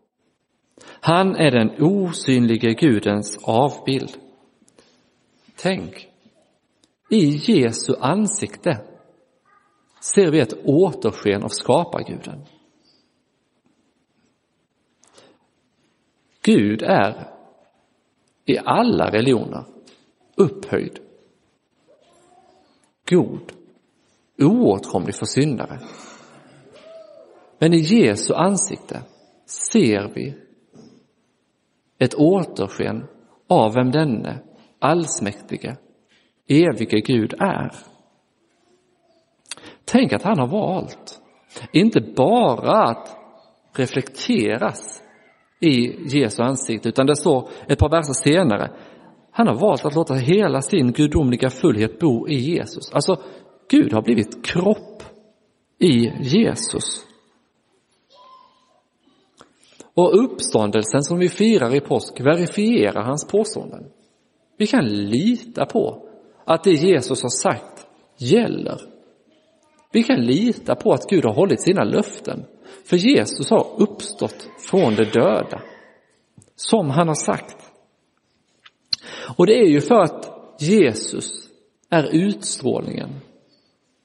Han 1.01 1.37
är 1.37 1.51
den 1.51 1.83
osynlige 1.83 2.75
Gudens 2.75 3.39
avbild. 3.43 4.17
Tänk, 5.57 6.09
i 7.11 7.53
Jesu 7.53 7.95
ansikte 8.01 8.81
ser 10.01 10.31
vi 10.31 10.41
ett 10.41 10.55
återsken 10.65 11.43
av 11.43 11.49
skaparguden. 11.49 12.45
Gud 16.43 16.83
är 16.83 17.35
i 18.45 18.59
alla 18.59 19.11
religioner 19.11 19.65
upphöjd, 20.37 20.99
god, 23.09 23.53
oåtkomlig 24.39 25.15
för 25.15 25.27
syndare. 25.27 25.81
Men 27.59 27.75
i 27.75 27.79
Jesu 27.79 28.35
ansikte 28.35 29.03
ser 29.47 30.13
vi 30.15 30.35
ett 31.99 32.15
återsken 32.15 33.05
av 33.49 33.75
vem 33.75 33.91
denne 33.91 34.39
allsmäktige, 34.79 35.77
evige 36.49 37.01
Gud 37.01 37.35
är. 37.39 37.73
Tänk 39.85 40.13
att 40.13 40.23
han 40.23 40.39
har 40.39 40.47
valt, 40.47 41.21
inte 41.73 42.01
bara 42.01 42.83
att 42.83 43.17
reflekteras 43.73 45.03
i 45.61 46.05
Jesu 46.19 46.43
ansikte, 46.43 46.89
utan 46.89 47.07
det 47.07 47.17
står 47.17 47.49
ett 47.67 47.79
par 47.79 47.91
verser 47.91 48.13
senare, 48.13 48.71
han 49.31 49.47
har 49.47 49.55
valt 49.55 49.85
att 49.85 49.95
låta 49.95 50.15
hela 50.15 50.63
sin 50.63 50.93
gudomliga 50.93 51.51
fullhet 51.51 51.99
bo 51.99 52.29
i 52.29 52.35
Jesus. 52.35 52.93
Alltså, 52.93 53.23
Gud 53.71 53.93
har 53.93 54.03
blivit 54.03 54.47
kropp 54.47 55.03
i 55.79 56.13
Jesus. 56.21 57.08
Och 59.99 60.25
uppståndelsen 60.25 61.03
som 61.03 61.19
vi 61.19 61.29
firar 61.29 61.75
i 61.75 61.81
påsk 61.81 62.21
verifierar 62.21 63.03
hans 63.03 63.27
påståenden. 63.27 63.85
Vi 64.57 64.67
kan 64.67 64.85
lita 64.85 65.67
på 65.67 66.09
att 66.45 66.65
det 66.65 66.73
Jesus 66.73 67.23
har 67.23 67.31
sagt 67.31 67.87
gäller. 68.19 68.81
Vi 69.93 70.03
kan 70.03 70.21
lita 70.21 70.75
på 70.75 70.93
att 70.93 71.11
Gud 71.11 71.25
har 71.25 71.35
hållit 71.35 71.63
sina 71.63 71.85
löften. 71.85 72.45
För 72.85 72.97
Jesus 72.97 73.51
har 73.51 73.67
uppstått 73.77 74.49
från 74.59 74.95
de 74.95 75.05
döda. 75.05 75.63
Som 76.57 76.91
han 76.91 77.09
har 77.09 77.15
sagt. 77.15 77.57
Och 79.37 79.47
det 79.47 79.59
är 79.59 79.69
ju 79.69 79.81
för 79.81 80.01
att 80.01 80.31
Jesus 80.61 81.31
är 81.91 82.15
utstrålningen 82.15 83.11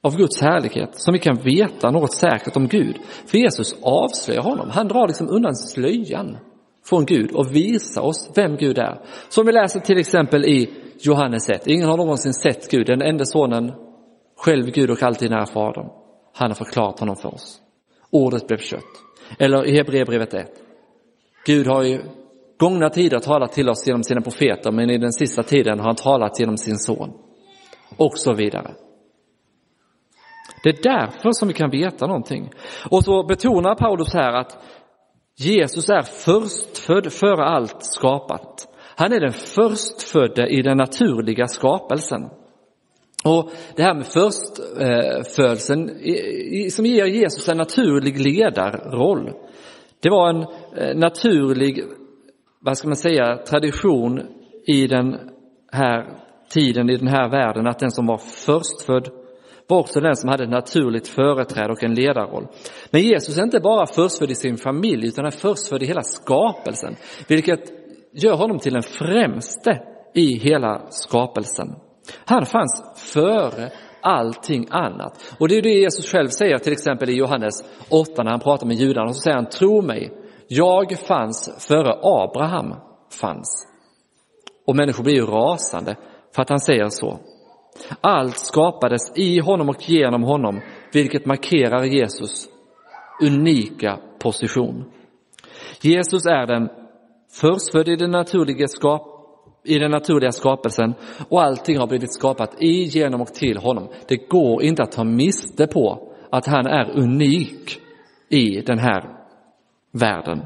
av 0.04 0.18
Guds 0.18 0.42
härlighet 0.42 0.90
som 0.94 1.14
vi 1.14 1.20
kan 1.20 1.36
veta 1.36 1.92
något 1.92 2.14
säkert 2.14 2.56
om 2.56 2.68
Gud. 2.68 2.98
För 3.26 3.38
Jesus 3.38 3.76
avslöjar 3.82 4.42
honom. 4.42 4.70
Han 4.70 4.88
drar 4.88 5.08
liksom 5.08 5.30
undan 5.30 5.56
slöjan 5.56 6.38
från 6.86 7.06
Gud 7.06 7.32
och 7.32 7.56
visar 7.56 8.02
oss 8.02 8.32
vem 8.36 8.56
Gud 8.56 8.78
är. 8.78 9.02
Som 9.30 9.46
vi 9.46 9.52
läser 9.52 9.80
till 9.80 9.98
exempel 9.98 10.46
i 10.46 10.70
Johannes 11.00 11.50
1. 11.50 11.68
Ingen 11.68 11.90
har 11.90 11.98
någonsin 11.98 12.34
sett 12.34 12.72
Gud, 12.72 12.88
den 12.88 13.02
enda 13.02 13.26
sonen, 13.26 13.72
själv 14.38 14.66
Gud 14.66 14.90
och 14.90 15.04
alltid 15.04 15.30
nära 15.32 15.46
Fadern. 15.46 15.90
Han 16.34 16.50
har 16.50 16.56
förklarat 16.56 17.00
honom 17.00 17.16
för 17.16 17.34
oss. 17.34 17.60
Ordet 18.10 18.48
blev 18.48 18.58
kött. 18.58 18.82
Eller 19.40 19.68
i 19.68 19.78
Hebreerbrevet 19.78 20.34
1. 20.34 20.48
Gud 21.46 21.68
har 21.68 21.84
ju 21.84 22.02
gångna 22.58 22.90
tider 22.90 23.20
talat 23.20 23.52
till 23.52 23.70
oss 23.70 23.88
genom 23.88 24.04
sina 24.04 24.22
profeter, 24.22 24.72
men 24.72 24.90
i 24.90 24.98
den 24.98 25.14
sista 25.14 25.44
tiden 25.44 25.80
har 25.80 25.86
han 25.86 25.96
talat 25.96 26.40
genom 26.40 26.58
sin 26.58 26.78
son. 26.78 27.14
Och 27.98 28.18
så 28.18 28.34
vidare. 28.34 28.72
Det 30.64 30.70
är 30.70 30.84
därför 30.84 31.32
som 31.32 31.48
vi 31.48 31.54
kan 31.54 31.70
veta 31.70 32.08
någonting. 32.08 32.52
Och 32.92 33.04
så 33.04 33.24
betonar 33.24 33.76
Paulus 33.76 34.14
här 34.14 34.34
att 34.34 34.58
Jesus 35.36 35.90
är 35.90 36.02
förstfödd 36.02 37.12
före 37.12 37.44
allt 37.44 37.84
skapat. 37.84 38.68
Han 38.96 39.14
är 39.14 39.20
den 39.20 39.32
förstfödde 39.32 40.48
i 40.48 40.62
den 40.62 40.78
naturliga 40.78 41.48
skapelsen. 41.48 42.30
Och 43.26 43.52
det 43.76 43.84
här 43.84 43.94
med 43.94 44.06
förstfödseln 44.06 45.90
som 46.70 46.86
ger 46.86 47.06
Jesus 47.06 47.50
en 47.50 47.58
naturlig 47.58 48.20
ledarroll. 48.20 49.32
Det 50.00 50.10
var 50.10 50.30
en 50.30 50.42
eh, 50.78 50.96
naturlig, 50.96 51.84
vad 52.60 52.78
ska 52.78 52.88
man 52.88 52.96
säga, 52.96 53.38
tradition 53.38 54.22
i 54.68 54.88
den 54.88 55.18
här 55.72 56.20
tiden, 56.50 56.90
i 56.90 56.98
den 56.98 57.08
här 57.08 57.30
världen, 57.30 57.68
att 57.68 57.80
den 57.80 57.92
som 57.92 58.06
var 58.06 58.18
förstfödd 58.18 59.23
var 59.68 59.80
också 59.80 60.00
den 60.00 60.16
som 60.16 60.30
hade 60.30 60.44
ett 60.44 60.50
naturligt 60.50 61.08
företräde 61.08 61.74
och 61.74 61.84
en 61.84 61.94
ledarroll. 61.94 62.48
Men 62.92 63.02
Jesus 63.02 63.38
är 63.38 63.44
inte 63.44 63.60
bara 63.60 63.86
förstfödd 63.86 64.32
i 64.32 64.36
sin 64.36 64.58
familj, 64.58 65.08
utan 65.08 65.26
är 65.26 65.32
förstfödd 65.32 65.84
i 65.84 65.86
hela 65.86 66.02
skapelsen, 66.02 66.96
vilket 67.28 67.60
gör 68.14 68.36
honom 68.36 68.60
till 68.60 68.74
den 68.74 68.84
främste 68.84 69.82
i 70.14 70.38
hela 70.38 70.82
skapelsen. 70.90 71.76
Han 72.26 72.46
fanns 72.46 72.84
före 73.14 73.72
allting 74.02 74.68
annat. 74.70 75.36
Och 75.40 75.48
det 75.48 75.58
är 75.58 75.62
det 75.62 75.70
Jesus 75.70 76.12
själv 76.12 76.28
säger 76.28 76.58
till 76.58 76.74
exempel 76.74 77.10
i 77.10 77.14
Johannes 77.14 77.64
8 77.90 78.24
när 78.24 78.32
han 78.32 78.40
pratar 78.40 78.68
med 78.68 78.76
judarna. 78.76 79.08
Och 79.08 79.16
så 79.16 79.22
säger 79.22 79.36
han, 79.36 79.50
tro 79.50 79.82
mig, 79.82 80.12
jag 80.48 81.00
fanns 81.00 81.68
före 81.68 82.00
Abraham 82.02 82.76
fanns. 83.20 83.68
Och 84.68 84.76
människor 84.76 85.04
blir 85.04 85.14
ju 85.14 85.26
rasande 85.26 85.96
för 86.36 86.42
att 86.42 86.50
han 86.50 86.60
säger 86.60 86.90
så. 86.90 87.20
Allt 88.02 88.38
skapades 88.38 89.12
i 89.16 89.40
honom 89.40 89.70
och 89.70 89.90
genom 89.90 90.24
honom, 90.24 90.62
vilket 90.94 91.26
markerar 91.26 91.84
Jesus 91.84 92.48
unika 93.22 94.00
position. 94.20 94.86
Jesus 95.82 96.26
är 96.26 96.48
den 96.48 96.70
förstfödde 97.32 97.92
i 97.92 97.96
den 97.96 98.12
naturliga 98.12 98.68
skap 98.68 99.10
i 99.66 99.80
den 99.80 99.92
naturliga 99.92 100.32
skapelsen 100.32 100.94
och 101.30 101.44
allting 101.44 101.78
har 101.78 101.88
blivit 101.88 102.14
skapat 102.14 102.62
i, 102.62 102.84
genom 102.84 103.22
och 103.22 103.34
till 103.34 103.58
honom. 103.58 103.88
Det 104.08 104.30
går 104.30 104.64
inte 104.64 104.84
att 104.84 104.92
ta 104.92 105.04
miste 105.04 105.68
på 105.68 106.14
att 106.30 106.46
han 106.46 106.68
är 106.68 106.92
unik 106.98 107.80
i 108.30 108.62
den 108.62 108.80
här 108.80 109.04
världen. 109.92 110.46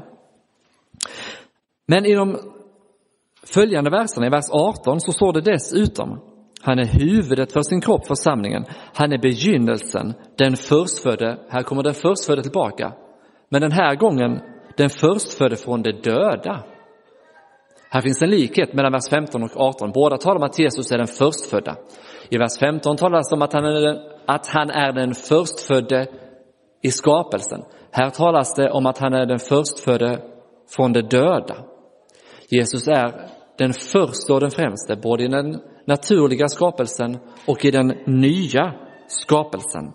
Men 1.86 2.06
i 2.06 2.14
de 2.14 2.38
följande 3.42 3.90
verserna, 3.90 4.26
i 4.26 4.30
vers 4.30 4.50
18, 4.50 5.00
så 5.00 5.12
står 5.12 5.32
det 5.32 5.40
dessutom 5.40 6.20
han 6.68 6.78
är 6.78 6.84
huvudet 6.84 7.52
för 7.52 7.62
sin 7.62 7.80
kropp, 7.80 8.06
församlingen. 8.06 8.64
Han 8.94 9.12
är 9.12 9.18
begynnelsen, 9.18 10.14
den 10.38 10.56
förstfödde. 10.56 11.38
Här 11.48 11.62
kommer 11.62 11.82
den 11.82 11.94
förstfödde 11.94 12.42
tillbaka. 12.42 12.92
Men 13.48 13.60
den 13.60 13.72
här 13.72 13.94
gången 13.94 14.40
den 14.76 14.90
förstfödde 14.90 15.56
från 15.56 15.82
de 15.82 15.92
döda. 15.92 16.64
Här 17.90 18.00
finns 18.00 18.22
en 18.22 18.30
likhet 18.30 18.72
mellan 18.72 18.92
vers 18.92 19.08
15 19.10 19.42
och 19.42 19.50
18. 19.56 19.92
Båda 19.92 20.16
talar 20.16 20.36
om 20.36 20.42
att 20.42 20.58
Jesus 20.58 20.92
är 20.92 20.98
den 20.98 21.06
förstfödda. 21.06 21.76
I 22.28 22.38
vers 22.38 22.58
15 22.60 22.96
talas 22.96 23.30
det 23.30 23.36
om 23.36 23.42
att 23.42 23.52
han 23.52 23.64
är 23.64 23.80
den, 23.80 23.96
att 24.26 24.46
han 24.46 24.70
är 24.70 24.92
den 24.92 25.14
förstfödde 25.14 26.06
i 26.82 26.90
skapelsen. 26.90 27.60
Här 27.90 28.10
talas 28.10 28.54
det 28.54 28.70
om 28.70 28.86
att 28.86 28.98
han 28.98 29.12
är 29.12 29.26
den 29.26 29.38
förstfödde 29.38 30.22
från 30.76 30.92
de 30.92 31.02
döda. 31.02 31.56
Jesus 32.50 32.88
är 32.88 33.28
den 33.58 33.72
första 33.72 34.34
och 34.34 34.40
den 34.40 34.50
främste, 34.50 34.96
både 34.96 35.24
i 35.24 35.28
den 35.28 35.60
naturliga 35.88 36.48
skapelsen 36.48 37.18
och 37.46 37.64
i 37.64 37.70
den 37.70 37.86
nya 38.06 38.74
skapelsen. 39.06 39.92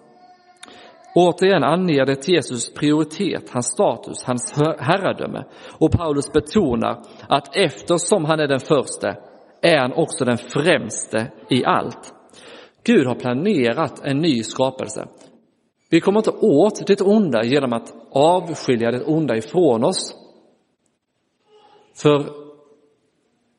Återigen 1.15 1.63
anger 1.63 2.05
det 2.05 2.27
Jesus 2.27 2.73
prioritet, 2.73 3.49
hans 3.49 3.65
status, 3.65 4.23
hans 4.23 4.53
herradöme. 4.79 5.43
Och 5.79 5.91
Paulus 5.91 6.31
betonar 6.31 7.03
att 7.29 7.55
eftersom 7.55 8.25
han 8.25 8.39
är 8.39 8.47
den 8.47 8.59
första 8.59 9.15
är 9.61 9.77
han 9.77 9.93
också 9.93 10.25
den 10.25 10.37
främste 10.37 11.31
i 11.49 11.65
allt. 11.65 12.13
Gud 12.83 13.07
har 13.07 13.15
planerat 13.15 14.01
en 14.03 14.17
ny 14.17 14.43
skapelse. 14.43 15.07
Vi 15.89 16.01
kommer 16.01 16.19
inte 16.19 16.31
åt 16.31 16.87
det 16.87 17.01
onda 17.01 17.43
genom 17.43 17.73
att 17.73 17.93
avskilja 18.11 18.91
det 18.91 19.03
onda 19.03 19.37
ifrån 19.37 19.83
oss. 19.83 20.15
För 21.95 22.25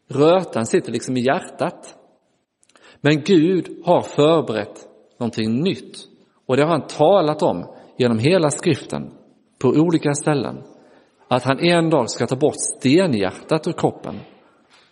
rötan 0.09 0.67
sitter 0.67 0.93
liksom 0.93 1.17
i 1.17 1.21
hjärtat. 1.21 2.01
Men 3.05 3.23
Gud 3.25 3.83
har 3.85 4.03
förberett 4.03 4.89
någonting 5.19 5.61
nytt 5.61 5.97
och 6.47 6.57
det 6.57 6.63
har 6.63 6.71
han 6.71 6.87
talat 6.87 7.43
om 7.43 7.67
genom 7.99 8.19
hela 8.19 8.51
skriften 8.51 9.11
på 9.59 9.69
olika 9.69 10.15
ställen. 10.15 10.63
Att 11.29 11.43
han 11.43 11.59
en 11.59 11.91
dag 11.91 12.11
ska 12.11 12.27
ta 12.27 12.37
bort 12.37 12.55
stenhjärtat 12.57 13.69
ur 13.69 13.73
kroppen 13.73 14.21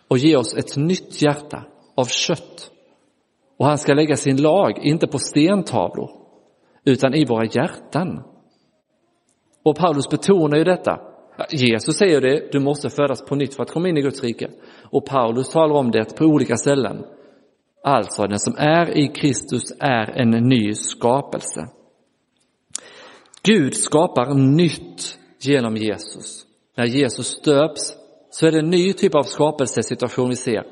och 0.07 0.17
ge 0.17 0.35
oss 0.35 0.55
ett 0.55 0.77
nytt 0.77 1.21
hjärta 1.21 1.63
av 1.95 2.05
kött. 2.05 2.71
Och 3.57 3.65
han 3.65 3.77
ska 3.77 3.93
lägga 3.93 4.15
sin 4.15 4.41
lag, 4.41 4.77
inte 4.77 5.07
på 5.07 5.17
stentavlor, 5.17 6.09
utan 6.85 7.13
i 7.13 7.25
våra 7.25 7.45
hjärtan. 7.45 8.23
Och 9.63 9.77
Paulus 9.77 10.09
betonar 10.09 10.57
ju 10.57 10.63
detta. 10.63 10.99
Jesus 11.51 11.95
säger 11.95 12.21
det, 12.21 12.51
du 12.51 12.59
måste 12.59 12.89
födas 12.89 13.25
på 13.25 13.35
nytt 13.35 13.55
för 13.55 13.63
att 13.63 13.71
komma 13.71 13.89
in 13.89 13.97
i 13.97 14.01
Guds 14.01 14.23
rike. 14.23 14.49
Och 14.91 15.05
Paulus 15.05 15.49
talar 15.49 15.75
om 15.75 15.91
det 15.91 16.17
på 16.17 16.25
olika 16.25 16.55
ställen. 16.55 17.05
Alltså, 17.83 18.27
den 18.27 18.39
som 18.39 18.55
är 18.57 18.97
i 18.97 19.07
Kristus 19.07 19.73
är 19.79 20.09
en 20.09 20.29
ny 20.29 20.73
skapelse. 20.73 21.67
Gud 23.43 23.75
skapar 23.75 24.33
nytt 24.33 25.17
genom 25.39 25.77
Jesus. 25.77 26.45
När 26.77 26.85
Jesus 26.85 27.41
döps 27.41 27.93
så 28.29 28.47
är 28.47 28.51
det 28.51 28.59
en 28.59 28.69
ny 28.69 28.93
typ 28.93 29.15
av 29.15 29.23
skapelsesituation 29.23 30.29
vi 30.29 30.35
ser. 30.35 30.63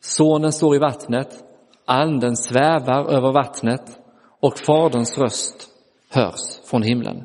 Sonen 0.00 0.52
står 0.52 0.76
i 0.76 0.78
vattnet, 0.78 1.44
anden 1.86 2.36
svävar 2.36 3.12
över 3.12 3.32
vattnet 3.32 3.98
och 4.40 4.58
Faderns 4.58 5.18
röst 5.18 5.68
hörs 6.10 6.60
från 6.70 6.82
himlen. 6.82 7.24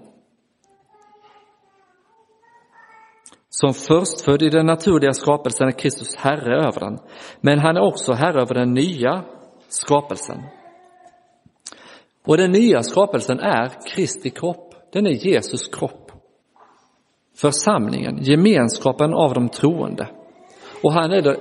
Som 3.61 3.73
förstfödd 3.73 4.41
i 4.41 4.49
den 4.49 4.65
naturliga 4.65 5.13
skapelsen 5.13 5.67
är 5.67 5.71
Kristus 5.71 6.15
herre 6.15 6.67
över 6.67 6.79
den, 6.79 6.99
men 7.41 7.59
han 7.59 7.77
är 7.77 7.81
också 7.81 8.13
herre 8.13 8.41
över 8.41 8.53
den 8.53 8.73
nya 8.73 9.23
skapelsen. 9.67 10.37
Och 12.25 12.37
den 12.37 12.51
nya 12.51 12.83
skapelsen 12.83 13.39
är 13.39 13.71
Kristi 13.95 14.29
kropp, 14.29 14.75
den 14.93 15.07
är 15.07 15.11
Jesus 15.11 15.67
kropp. 15.67 16.11
Församlingen, 17.37 18.23
gemenskapen 18.23 19.13
av 19.13 19.33
de 19.33 19.49
troende. 19.49 20.09
Och 20.83 20.93
han 20.93 21.11
är 21.11 21.37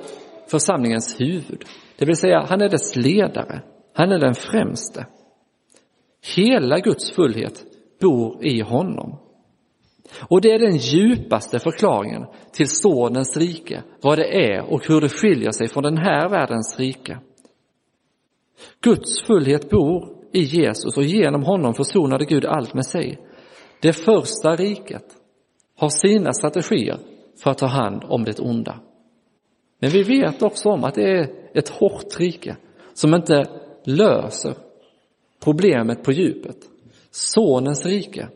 församlingens 0.51 1.21
huvud, 1.21 1.65
det 1.99 2.05
vill 2.05 2.17
säga 2.17 2.47
han 2.49 2.61
är 2.61 2.69
dess 2.69 2.97
ledare, 2.97 3.63
han 3.95 4.13
är 4.13 4.19
den 4.19 4.35
främste. 4.35 5.07
Hela 6.37 6.79
Guds 6.79 7.11
fullhet 7.11 7.65
bor 8.01 8.47
i 8.47 8.61
honom. 8.61 9.28
Och 10.29 10.41
det 10.41 10.53
är 10.53 10.59
den 10.59 10.77
djupaste 10.77 11.59
förklaringen 11.59 12.27
till 12.53 12.69
Sonens 12.69 13.37
rike, 13.37 13.83
vad 14.03 14.19
det 14.19 14.53
är 14.53 14.73
och 14.73 14.87
hur 14.89 15.01
det 15.01 15.09
skiljer 15.09 15.51
sig 15.51 15.69
från 15.69 15.83
den 15.83 15.97
här 15.97 16.29
världens 16.29 16.79
rike. 16.79 17.19
Guds 18.81 19.23
fullhet 19.23 19.71
bor 19.71 20.19
i 20.33 20.41
Jesus 20.41 20.97
och 20.97 21.05
genom 21.05 21.43
honom 21.43 21.75
försonade 21.75 22.25
Gud 22.25 22.45
allt 22.45 22.75
med 22.75 22.87
sig. 22.87 23.19
Det 23.83 23.93
första 23.93 24.57
riket 24.57 25.05
har 25.77 25.89
sina 25.89 26.33
strategier 26.33 26.99
för 27.43 27.51
att 27.51 27.59
ta 27.59 27.67
hand 27.67 28.05
om 28.09 28.25
det 28.25 28.41
onda. 28.41 28.81
Men 29.81 29.91
vi 29.91 30.03
vet 30.03 30.43
också 30.43 30.69
om 30.69 30.85
att 30.85 30.95
det 30.95 31.11
är 31.19 31.31
ett 31.55 31.69
hårt 31.69 32.21
rike 32.21 32.57
som 32.95 33.15
inte 33.15 33.45
löser 33.85 34.55
problemet 35.45 36.03
på 36.03 36.13
djupet. 36.13 36.57
Sonens 37.11 37.87
rike 37.87 38.29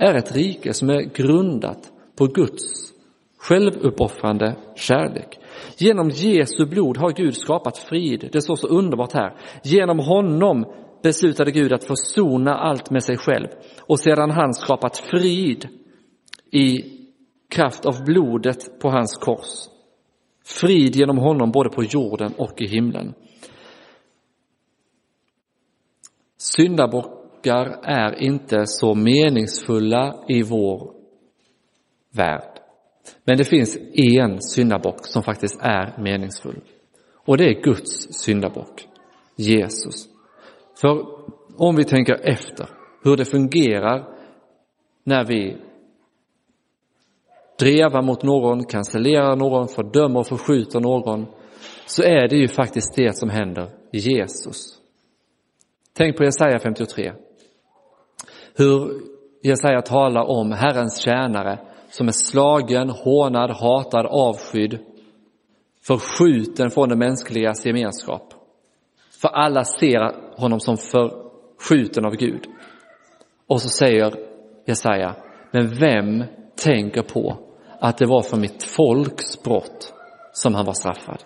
är 0.00 0.14
ett 0.14 0.36
rike 0.36 0.74
som 0.74 0.90
är 0.90 1.00
grundat 1.00 1.92
på 2.16 2.26
Guds 2.26 2.92
självuppoffrande 3.38 4.56
kärlek. 4.76 5.38
Genom 5.76 6.10
Jesu 6.10 6.66
blod 6.66 6.96
har 6.96 7.12
Gud 7.12 7.36
skapat 7.36 7.78
frid. 7.78 8.28
Det 8.32 8.42
står 8.42 8.56
så 8.56 8.66
underbart 8.66 9.12
här. 9.12 9.36
Genom 9.64 9.98
honom 9.98 10.64
beslutade 11.02 11.50
Gud 11.50 11.72
att 11.72 11.84
försona 11.84 12.54
allt 12.54 12.90
med 12.90 13.02
sig 13.02 13.16
själv 13.16 13.48
och 13.80 14.00
sedan 14.00 14.30
han 14.30 14.54
skapat 14.54 14.96
frid 14.96 15.68
i 16.50 16.82
kraft 17.48 17.86
av 17.86 18.04
blodet 18.04 18.80
på 18.80 18.90
hans 18.90 19.16
kors. 19.16 19.68
Frid 20.44 20.96
genom 20.96 21.18
honom 21.18 21.50
både 21.50 21.70
på 21.70 21.84
jorden 21.84 22.32
och 22.38 22.62
i 22.62 22.66
himlen. 22.66 23.14
Syndabock 26.38 27.19
tankar 27.42 27.80
är 27.82 28.22
inte 28.22 28.66
så 28.66 28.94
meningsfulla 28.94 30.14
i 30.28 30.42
vår 30.42 30.92
värld. 32.12 32.60
Men 33.24 33.38
det 33.38 33.44
finns 33.44 33.78
en 33.94 34.42
syndabock 34.42 35.06
som 35.06 35.22
faktiskt 35.22 35.60
är 35.62 36.02
meningsfull. 36.02 36.60
Och 37.26 37.36
det 37.36 37.44
är 37.44 37.62
Guds 37.62 38.12
syndabock, 38.12 38.88
Jesus. 39.36 40.08
För 40.80 41.06
om 41.56 41.76
vi 41.76 41.84
tänker 41.84 42.14
efter 42.14 42.68
hur 43.04 43.16
det 43.16 43.24
fungerar 43.24 44.08
när 45.04 45.24
vi 45.24 45.56
drevar 47.58 48.02
mot 48.02 48.22
någon, 48.22 48.64
cancellerar 48.64 49.36
någon, 49.36 49.68
fördömer 49.68 50.20
och 50.20 50.26
förskjuter 50.26 50.80
någon, 50.80 51.26
så 51.86 52.02
är 52.02 52.28
det 52.28 52.36
ju 52.36 52.48
faktiskt 52.48 52.96
det 52.96 53.16
som 53.16 53.30
händer 53.30 53.68
i 53.92 53.98
Jesus. 53.98 54.80
Tänk 55.96 56.16
på 56.16 56.24
Jesaja 56.24 56.58
53. 56.58 57.12
Hur 58.60 59.02
Jesaja 59.42 59.82
talar 59.82 60.22
om 60.22 60.52
Herrens 60.52 61.00
tjänare 61.00 61.58
som 61.90 62.08
är 62.08 62.12
slagen, 62.12 62.90
hånad, 62.90 63.50
hatad, 63.50 64.06
avskydd, 64.06 64.78
förskjuten 65.82 66.70
från 66.70 66.88
den 66.88 66.98
mänskligas 66.98 67.66
gemenskap. 67.66 68.34
För 69.22 69.28
alla 69.28 69.64
ser 69.64 70.36
honom 70.40 70.60
som 70.60 70.76
förskjuten 70.76 72.04
av 72.04 72.12
Gud. 72.12 72.46
Och 73.46 73.62
så 73.62 73.68
säger 73.68 74.14
Jesaja, 74.66 75.16
men 75.50 75.68
vem 75.68 76.24
tänker 76.64 77.02
på 77.02 77.38
att 77.80 77.98
det 77.98 78.06
var 78.06 78.22
för 78.22 78.36
mitt 78.36 78.62
folks 78.62 79.42
brott 79.42 79.92
som 80.32 80.54
han 80.54 80.66
var 80.66 80.74
straffad? 80.74 81.22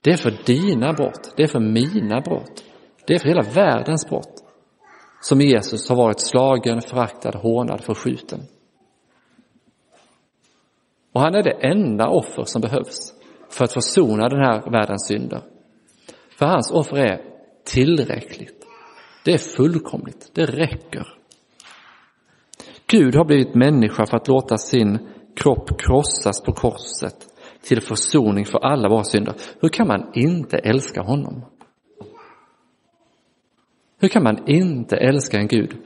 Det 0.00 0.10
är 0.10 0.16
för 0.16 0.34
dina 0.46 0.92
brott, 0.92 1.34
det 1.36 1.42
är 1.42 1.48
för 1.48 1.60
mina 1.60 2.20
brott, 2.20 2.64
det 3.06 3.14
är 3.14 3.18
för 3.18 3.28
hela 3.28 3.42
världens 3.42 4.08
brott 4.08 4.45
som 5.20 5.40
Jesus 5.40 5.88
har 5.88 5.96
varit 5.96 6.20
slagen, 6.20 6.80
föraktad, 6.80 7.34
hånad, 7.34 7.84
förskjuten. 7.84 8.40
Och 11.12 11.20
han 11.20 11.34
är 11.34 11.42
det 11.42 11.66
enda 11.66 12.08
offer 12.08 12.44
som 12.44 12.60
behövs 12.60 13.14
för 13.50 13.64
att 13.64 13.72
försona 13.72 14.28
den 14.28 14.40
här 14.40 14.70
världens 14.70 15.06
synder. 15.06 15.42
För 16.38 16.46
hans 16.46 16.70
offer 16.70 16.96
är 16.96 17.20
tillräckligt. 17.64 18.66
Det 19.24 19.32
är 19.32 19.38
fullkomligt, 19.38 20.30
det 20.34 20.46
räcker. 20.46 21.06
Gud 22.86 23.14
har 23.14 23.24
blivit 23.24 23.54
människa 23.54 24.06
för 24.06 24.16
att 24.16 24.28
låta 24.28 24.58
sin 24.58 24.98
kropp 25.36 25.80
krossas 25.80 26.42
på 26.42 26.52
korset 26.52 27.16
till 27.62 27.80
försoning 27.80 28.44
för 28.44 28.58
alla 28.58 28.88
våra 28.88 29.04
synder. 29.04 29.34
Hur 29.60 29.68
kan 29.68 29.86
man 29.86 30.10
inte 30.14 30.56
älska 30.58 31.02
honom? 31.02 31.44
Hur 34.00 34.08
kan 34.08 34.22
man 34.22 34.48
inte 34.48 34.96
älska 34.96 35.38
en 35.38 35.46
Gud 35.46 35.76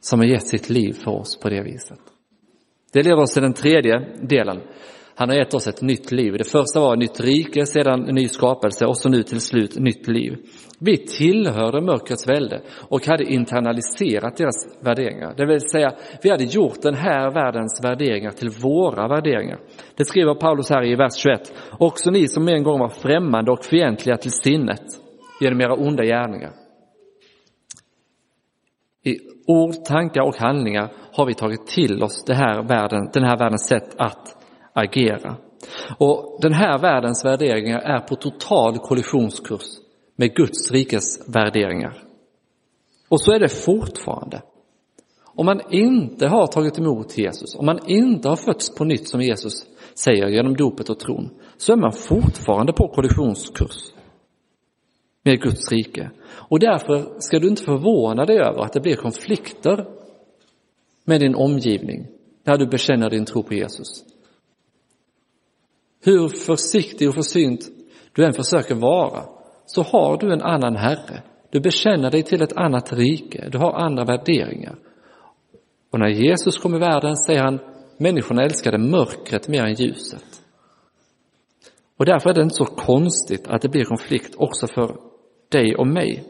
som 0.00 0.20
har 0.20 0.26
gett 0.26 0.46
sitt 0.46 0.70
liv 0.70 0.92
för 0.92 1.10
oss 1.10 1.40
på 1.40 1.48
det 1.48 1.62
viset? 1.62 1.98
Det 2.92 3.02
leder 3.02 3.20
oss 3.20 3.32
till 3.32 3.42
den 3.42 3.54
tredje 3.54 3.98
delen. 4.22 4.60
Han 5.18 5.28
har 5.28 5.36
gett 5.36 5.54
oss 5.54 5.66
ett 5.66 5.82
nytt 5.82 6.12
liv. 6.12 6.34
Det 6.38 6.44
första 6.44 6.80
var 6.80 6.92
ett 6.92 6.98
nytt 6.98 7.20
rike, 7.20 7.66
sedan 7.66 8.08
en 8.08 8.14
ny 8.14 8.28
skapelse 8.28 8.86
och 8.86 8.98
så 8.98 9.08
nu 9.08 9.22
till 9.22 9.40
slut 9.40 9.78
nytt 9.78 10.08
liv. 10.08 10.36
Vi 10.78 10.96
tillhörde 10.96 11.80
mörkrets 11.80 12.28
välde 12.28 12.60
och 12.88 13.06
hade 13.06 13.24
internaliserat 13.24 14.36
deras 14.36 14.84
värderingar. 14.84 15.34
Det 15.36 15.46
vill 15.46 15.60
säga, 15.60 15.92
vi 16.22 16.30
hade 16.30 16.44
gjort 16.44 16.82
den 16.82 16.94
här 16.94 17.30
världens 17.30 17.80
värderingar 17.84 18.30
till 18.30 18.50
våra 18.50 19.08
värderingar. 19.08 19.58
Det 19.96 20.04
skriver 20.04 20.34
Paulus 20.34 20.70
här 20.70 20.84
i 20.84 20.94
vers 20.94 21.16
21. 21.16 21.54
Också 21.78 22.10
ni 22.10 22.28
som 22.28 22.48
en 22.48 22.62
gång 22.62 22.80
var 22.80 22.88
främmande 22.88 23.52
och 23.52 23.64
fientliga 23.64 24.16
till 24.16 24.30
sinnet 24.30 24.84
genom 25.40 25.60
era 25.60 25.74
onda 25.74 26.04
gärningar. 26.04 26.65
I 29.06 29.18
ord, 29.46 29.84
tankar 29.84 30.22
och 30.22 30.36
handlingar 30.36 30.92
har 31.12 31.26
vi 31.26 31.34
tagit 31.34 31.66
till 31.66 32.02
oss 32.02 32.24
det 32.24 32.34
här 32.34 32.62
världen, 32.62 33.10
den 33.12 33.24
här 33.24 33.38
världens 33.38 33.66
sätt 33.66 33.94
att 33.98 34.36
agera. 34.72 35.36
Och 35.98 36.38
den 36.42 36.52
här 36.52 36.78
världens 36.78 37.24
värderingar 37.24 37.78
är 37.78 38.00
på 38.00 38.16
total 38.16 38.78
kollisionskurs 38.78 39.66
med 40.16 40.34
Guds 40.34 40.70
rikes 40.70 41.28
värderingar. 41.28 42.02
Och 43.08 43.20
så 43.20 43.32
är 43.32 43.40
det 43.40 43.48
fortfarande. 43.48 44.42
Om 45.24 45.46
man 45.46 45.60
inte 45.70 46.28
har 46.28 46.46
tagit 46.46 46.78
emot 46.78 47.18
Jesus, 47.18 47.54
om 47.54 47.66
man 47.66 47.78
inte 47.86 48.28
har 48.28 48.36
fötts 48.36 48.74
på 48.74 48.84
nytt 48.84 49.08
som 49.08 49.20
Jesus 49.20 49.66
säger 49.94 50.28
genom 50.28 50.56
dopet 50.56 50.88
och 50.88 50.98
tron, 50.98 51.30
så 51.56 51.72
är 51.72 51.76
man 51.76 51.92
fortfarande 51.92 52.72
på 52.72 52.88
kollisionskurs 52.88 53.92
med 55.26 55.40
Guds 55.40 55.72
rike. 55.72 56.10
Och 56.28 56.58
därför 56.58 57.20
ska 57.20 57.38
du 57.38 57.48
inte 57.48 57.62
förvåna 57.62 58.24
dig 58.24 58.38
över 58.38 58.64
att 58.64 58.72
det 58.72 58.80
blir 58.80 58.96
konflikter 58.96 59.86
med 61.04 61.20
din 61.20 61.34
omgivning 61.34 62.06
när 62.44 62.56
du 62.56 62.66
bekänner 62.66 63.10
din 63.10 63.24
tro 63.24 63.42
på 63.42 63.54
Jesus. 63.54 64.04
Hur 66.04 66.28
försiktig 66.28 67.08
och 67.08 67.14
försynt 67.14 67.60
du 68.12 68.24
än 68.24 68.32
försöker 68.32 68.74
vara 68.74 69.24
så 69.66 69.82
har 69.82 70.18
du 70.18 70.32
en 70.32 70.42
annan 70.42 70.76
Herre. 70.76 71.22
Du 71.50 71.60
bekänner 71.60 72.10
dig 72.10 72.22
till 72.22 72.42
ett 72.42 72.56
annat 72.56 72.92
rike, 72.92 73.48
du 73.52 73.58
har 73.58 73.72
andra 73.72 74.04
värderingar. 74.04 74.78
Och 75.92 75.98
när 75.98 76.08
Jesus 76.08 76.58
kom 76.58 76.74
i 76.74 76.78
världen 76.78 77.16
säger 77.16 77.42
han, 77.42 77.58
människorna 77.98 78.42
älskade 78.42 78.78
mörkret 78.78 79.48
mer 79.48 79.64
än 79.64 79.74
ljuset. 79.74 80.24
Och 81.96 82.06
därför 82.06 82.30
är 82.30 82.34
det 82.34 82.42
inte 82.42 82.54
så 82.54 82.64
konstigt 82.64 83.48
att 83.48 83.62
det 83.62 83.68
blir 83.68 83.84
konflikt 83.84 84.34
också 84.36 84.66
för 84.66 85.05
dig 85.48 85.76
och 85.76 85.86
mig. 85.86 86.24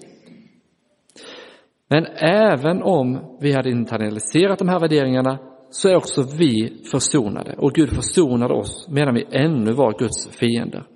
Men 1.89 2.07
även 2.17 2.83
om 2.83 3.37
vi 3.41 3.53
hade 3.53 3.71
internaliserat 3.71 4.59
de 4.59 4.69
här 4.69 4.81
värderingarna 4.81 5.39
så 5.71 5.89
är 5.89 5.97
också 5.97 6.23
vi 6.39 6.83
försonade 6.91 7.55
och 7.59 7.73
Gud 7.73 7.91
försonade 7.91 8.55
oss 8.55 8.89
medan 8.91 9.15
vi 9.15 9.27
ännu 9.31 9.73
var 9.73 9.99
Guds 9.99 10.29
fiender. 10.29 10.87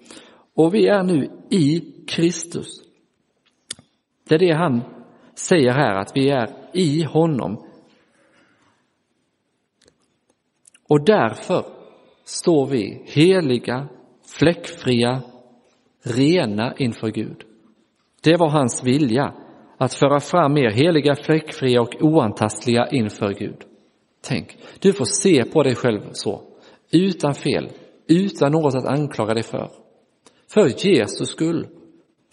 Och 0.54 0.74
vi 0.74 0.87
är 0.87 1.02
nu 1.02 1.30
i 1.50 1.80
Kristus. 2.09 2.66
Det 4.28 4.35
är 4.35 4.38
det 4.38 4.52
han 4.52 4.83
säger 5.35 5.72
här, 5.72 5.94
att 5.94 6.12
vi 6.14 6.30
är 6.30 6.48
i 6.72 7.02
honom. 7.02 7.66
Och 10.88 11.04
därför 11.04 11.64
står 12.24 12.66
vi 12.66 13.02
heliga, 13.06 13.88
fläckfria, 14.38 15.22
rena 16.02 16.74
inför 16.76 17.09
Gud. 17.09 17.49
Det 18.22 18.37
var 18.37 18.48
hans 18.48 18.85
vilja, 18.85 19.35
att 19.78 19.94
föra 19.94 20.20
fram 20.20 20.56
er 20.56 20.70
heliga, 20.70 21.14
fläckfria 21.14 21.80
och 21.80 21.94
oantastliga 22.00 22.88
inför 22.90 23.33
Gud. 23.33 23.56
Tänk, 24.22 24.59
du 24.78 24.92
får 24.92 25.04
se 25.04 25.44
på 25.44 25.62
dig 25.62 25.74
själv 25.74 26.00
så, 26.12 26.42
utan 26.92 27.35
fel, 27.35 27.68
utan 28.09 28.52
något 28.52 28.74
att 28.74 28.87
anklaga 28.87 29.35
dig 29.35 29.42
för. 29.42 29.70
För 30.52 30.87
Jesus 30.87 31.28
skull. 31.28 31.66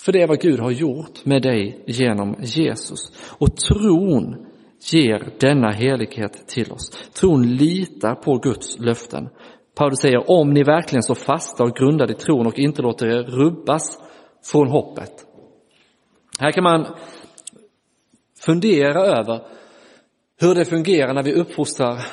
För 0.02 0.12
det 0.12 0.22
är 0.22 0.28
vad 0.28 0.42
Gud 0.42 0.60
har 0.60 0.72
gjort 0.72 1.26
med 1.26 1.42
dig 1.42 1.84
genom 1.88 2.36
Jesus. 2.40 3.00
Och 3.40 3.56
tron 3.56 4.46
ger 4.92 5.30
denna 5.40 5.72
helighet 5.72 6.48
till 6.48 6.72
oss. 6.72 6.90
Tron 7.14 7.56
litar 7.56 8.16
på 8.16 8.38
Guds 8.38 8.80
löften. 8.80 9.30
Paulus 9.76 10.00
säger, 10.00 10.32
om 10.32 10.54
ni 10.54 10.64
verkligen 10.64 11.04
står 11.04 11.16
fasta 11.16 11.64
och 11.64 11.76
grundade 11.76 12.14
i 12.14 12.16
tron 12.16 12.48
och 12.48 12.60
inte 12.60 12.82
låter 12.82 13.08
er 13.08 13.24
rubbas 13.24 14.00
från 14.52 14.68
hoppet. 14.68 15.27
Här 16.40 16.52
kan 16.52 16.64
man 16.64 16.88
fundera 18.40 19.06
över 19.06 19.42
hur 20.40 20.56
det 20.56 20.66
fungerar 20.66 21.14
när 21.14 21.24
vi 21.24 21.34
uppfostrar 21.34 22.06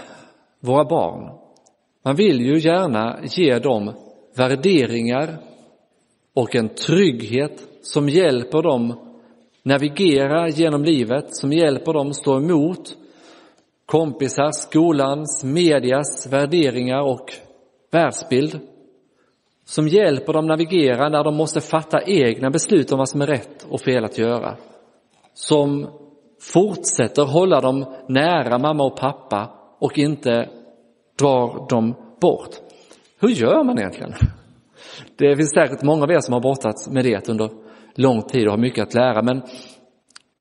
våra 0.61 0.85
barn. 0.85 1.39
Man 2.05 2.17
vill 2.17 2.41
ju 2.41 2.59
gärna 2.59 3.21
ge 3.25 3.59
dem 3.59 3.95
värderingar 4.37 5.39
och 6.35 6.55
en 6.55 6.69
trygghet 6.69 7.69
som 7.83 8.09
hjälper 8.09 8.63
dem 8.63 8.95
navigera 9.63 10.49
genom 10.49 10.85
livet, 10.85 11.37
som 11.37 11.53
hjälper 11.53 11.93
dem 11.93 12.15
stå 12.15 12.37
emot 12.37 12.97
kompisar, 13.87 14.51
skolans, 14.51 15.45
medias 15.45 16.29
värderingar 16.33 17.01
och 17.01 17.33
världsbild. 17.91 18.61
Som 19.65 19.89
hjälper 19.89 20.33
dem 20.33 20.47
navigera 20.47 21.09
när 21.09 21.25
de 21.25 21.37
måste 21.37 21.61
fatta 21.61 22.03
egna 22.03 22.51
beslut 22.51 22.93
om 22.93 22.99
vad 22.99 23.09
som 23.09 23.23
är 23.23 23.27
rätt 23.27 23.67
och 23.71 23.81
fel 23.81 24.05
att 24.05 24.19
göra. 24.19 24.57
Som 25.35 25.91
fortsätter 26.53 27.23
hålla 27.25 27.61
dem 27.61 27.85
nära 28.09 28.59
mamma 28.59 28.85
och 28.85 28.97
pappa 28.97 29.51
och 29.79 29.99
inte 29.99 30.49
drar 31.19 31.69
dem 31.69 31.95
bort. 32.21 32.51
Hur 33.21 33.29
gör 33.29 33.65
man 33.65 33.79
egentligen? 33.79 34.13
Det 35.17 35.37
finns 35.37 35.55
säkert 35.55 35.83
många 35.83 36.03
av 36.03 36.11
er 36.11 36.21
som 36.21 36.33
har 36.35 36.41
brottats 36.41 36.91
med 36.91 37.05
det 37.05 37.29
under 37.29 37.51
lång 37.95 38.23
tid 38.23 38.47
och 38.47 38.53
har 38.53 38.59
mycket 38.59 38.83
att 38.83 38.95
lära, 38.95 39.23
men 39.23 39.43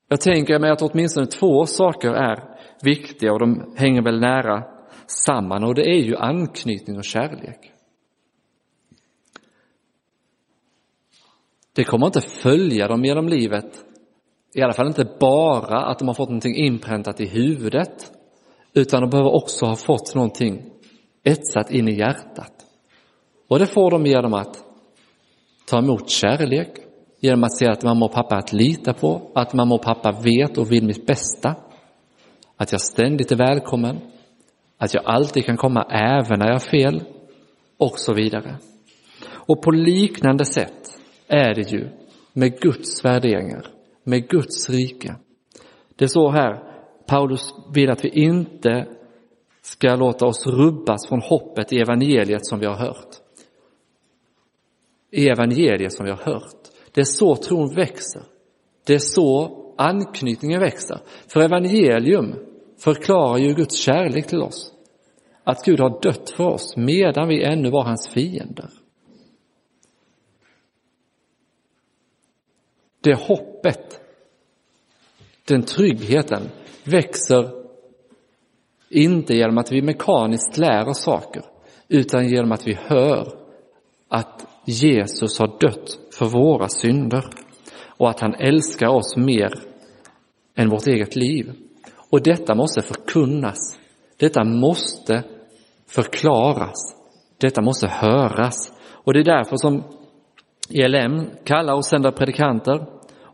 jag 0.10 0.22
tänker 0.22 0.60
mig 0.60 0.72
att 0.72 0.82
åtminstone 0.82 1.28
två 1.28 1.66
saker 1.66 2.10
är 2.10 2.40
viktiga 2.82 3.34
och 3.34 3.40
de 3.40 3.74
hänger 3.78 4.02
väl 4.02 4.20
nära 4.20 4.64
samman 5.08 5.64
och 5.64 5.76
det 5.76 5.90
är 5.90 6.02
ju 6.02 6.16
anknytning 6.16 6.98
och 6.98 7.04
kärlek. 7.04 7.73
Det 11.76 11.84
kommer 11.84 12.06
inte 12.06 12.22
följa 12.22 12.88
dem 12.88 13.06
genom 13.06 13.28
livet 13.28 13.84
i 14.54 14.62
alla 14.62 14.74
fall 14.74 14.88
inte 14.88 15.06
bara 15.20 15.86
att 15.86 16.00
de 16.00 16.08
har 16.08 16.16
fått 16.16 16.30
någonting 16.30 16.56
inpräntat 16.56 17.22
i 17.22 17.26
huvudet, 17.26 18.12
utan 18.74 19.02
de 19.02 19.10
behöver 19.10 19.36
också 19.36 19.66
ha 19.66 19.76
fått 19.76 20.16
någonting 20.16 20.70
etsat 21.24 21.72
in 21.72 21.88
i 21.88 21.98
hjärtat. 21.98 22.54
Och 23.48 23.60
det 23.60 23.66
får 23.66 23.92
de 23.92 24.06
genom 24.06 24.34
att 24.34 24.64
ta 25.66 25.78
emot 25.78 26.10
kärlek, 26.10 26.70
genom 27.20 27.44
att 27.44 27.58
se 27.58 27.68
att 27.68 27.84
mamma 27.84 28.06
och 28.06 28.14
pappa 28.14 28.36
är 28.36 28.40
att 28.40 28.54
lita 28.54 28.94
på, 28.94 29.32
att 29.36 29.54
mamma 29.54 29.76
och 29.76 29.82
pappa 29.82 30.12
vet 30.12 30.58
och 30.58 30.72
vill 30.72 30.86
mitt 30.86 31.06
bästa, 31.06 31.56
att 32.58 32.72
jag 32.72 32.82
ständigt 32.82 33.32
är 33.32 33.36
välkommen, 33.36 34.00
att 34.78 34.94
jag 34.94 35.06
alltid 35.06 35.46
kan 35.46 35.58
komma 35.58 35.84
även 35.90 36.40
när 36.40 36.48
jag 36.48 36.54
har 36.54 36.60
fel 36.60 37.04
och 37.78 37.94
så 37.96 38.14
vidare. 38.14 38.58
Och 39.32 39.62
på 39.62 39.72
liknande 39.72 40.46
sätt 40.46 41.03
är 41.28 41.54
det 41.56 41.72
ju 41.72 41.90
med 42.34 42.60
Guds 42.60 43.06
värderingar, 43.06 43.68
med 44.04 44.28
Guds 44.30 44.70
rike. 44.70 45.16
Det 45.96 46.08
står 46.08 46.32
här, 46.32 46.64
Paulus 47.08 47.54
vill 47.74 47.90
att 47.90 48.06
vi 48.06 48.10
inte 48.10 48.88
ska 49.62 49.96
låta 49.96 50.26
oss 50.26 50.48
rubbas 50.48 51.08
från 51.08 51.22
hoppet 51.22 51.74
i 51.74 51.80
evangeliet 51.80 52.46
som 52.46 52.60
vi 52.60 52.66
har 52.66 52.76
hört. 52.76 53.16
I 55.12 55.28
evangeliet 55.28 55.94
som 55.94 56.06
vi 56.06 56.12
har 56.12 56.34
hört. 56.34 56.62
Det 56.92 57.02
är 57.02 57.06
så 57.06 57.36
tron 57.36 57.76
växer. 57.76 58.24
Det 58.86 58.94
är 58.94 59.00
så 59.00 59.60
anknytningen 59.78 60.60
växer. 60.60 61.00
För 61.28 61.40
evangelium 61.40 62.36
förklarar 62.80 63.38
ju 63.38 63.54
Guds 63.54 63.76
kärlek 63.76 64.28
till 64.28 64.42
oss. 64.42 64.74
Att 65.44 65.66
Gud 65.66 65.80
har 65.80 66.02
dött 66.02 66.30
för 66.30 66.44
oss 66.44 66.78
medan 66.78 67.28
vi 67.28 67.44
ännu 67.44 67.70
var 67.70 67.84
hans 67.84 68.10
fiender. 68.10 68.70
Det 73.04 73.14
hoppet, 73.14 74.00
den 75.48 75.64
tryggheten 75.64 76.50
växer 76.84 77.50
inte 78.90 79.34
genom 79.34 79.58
att 79.58 79.72
vi 79.72 79.82
mekaniskt 79.82 80.58
lär 80.58 80.88
oss 80.88 81.02
saker, 81.02 81.44
utan 81.88 82.30
genom 82.30 82.52
att 82.52 82.68
vi 82.68 82.74
hör 82.74 83.34
att 84.08 84.48
Jesus 84.66 85.40
har 85.40 85.60
dött 85.60 86.00
för 86.14 86.26
våra 86.26 86.68
synder 86.68 87.26
och 87.88 88.10
att 88.10 88.20
han 88.20 88.36
älskar 88.36 88.88
oss 88.88 89.18
mer 89.18 89.54
än 90.56 90.70
vårt 90.70 90.88
eget 90.88 91.16
liv. 91.16 91.52
Och 92.10 92.24
detta 92.24 92.56
måste 92.56 92.82
förkunnas. 92.82 93.80
Detta 94.18 94.44
måste 94.44 95.24
förklaras. 95.88 96.96
Detta 97.38 97.62
måste 97.62 97.88
höras. 97.88 98.72
Och 99.04 99.14
det 99.14 99.20
är 99.20 99.24
därför 99.24 99.58
som 99.58 99.84
ELM 100.70 101.30
kallar 101.44 101.74
och 101.74 101.86
sänder 101.86 102.12
predikanter. 102.12 102.86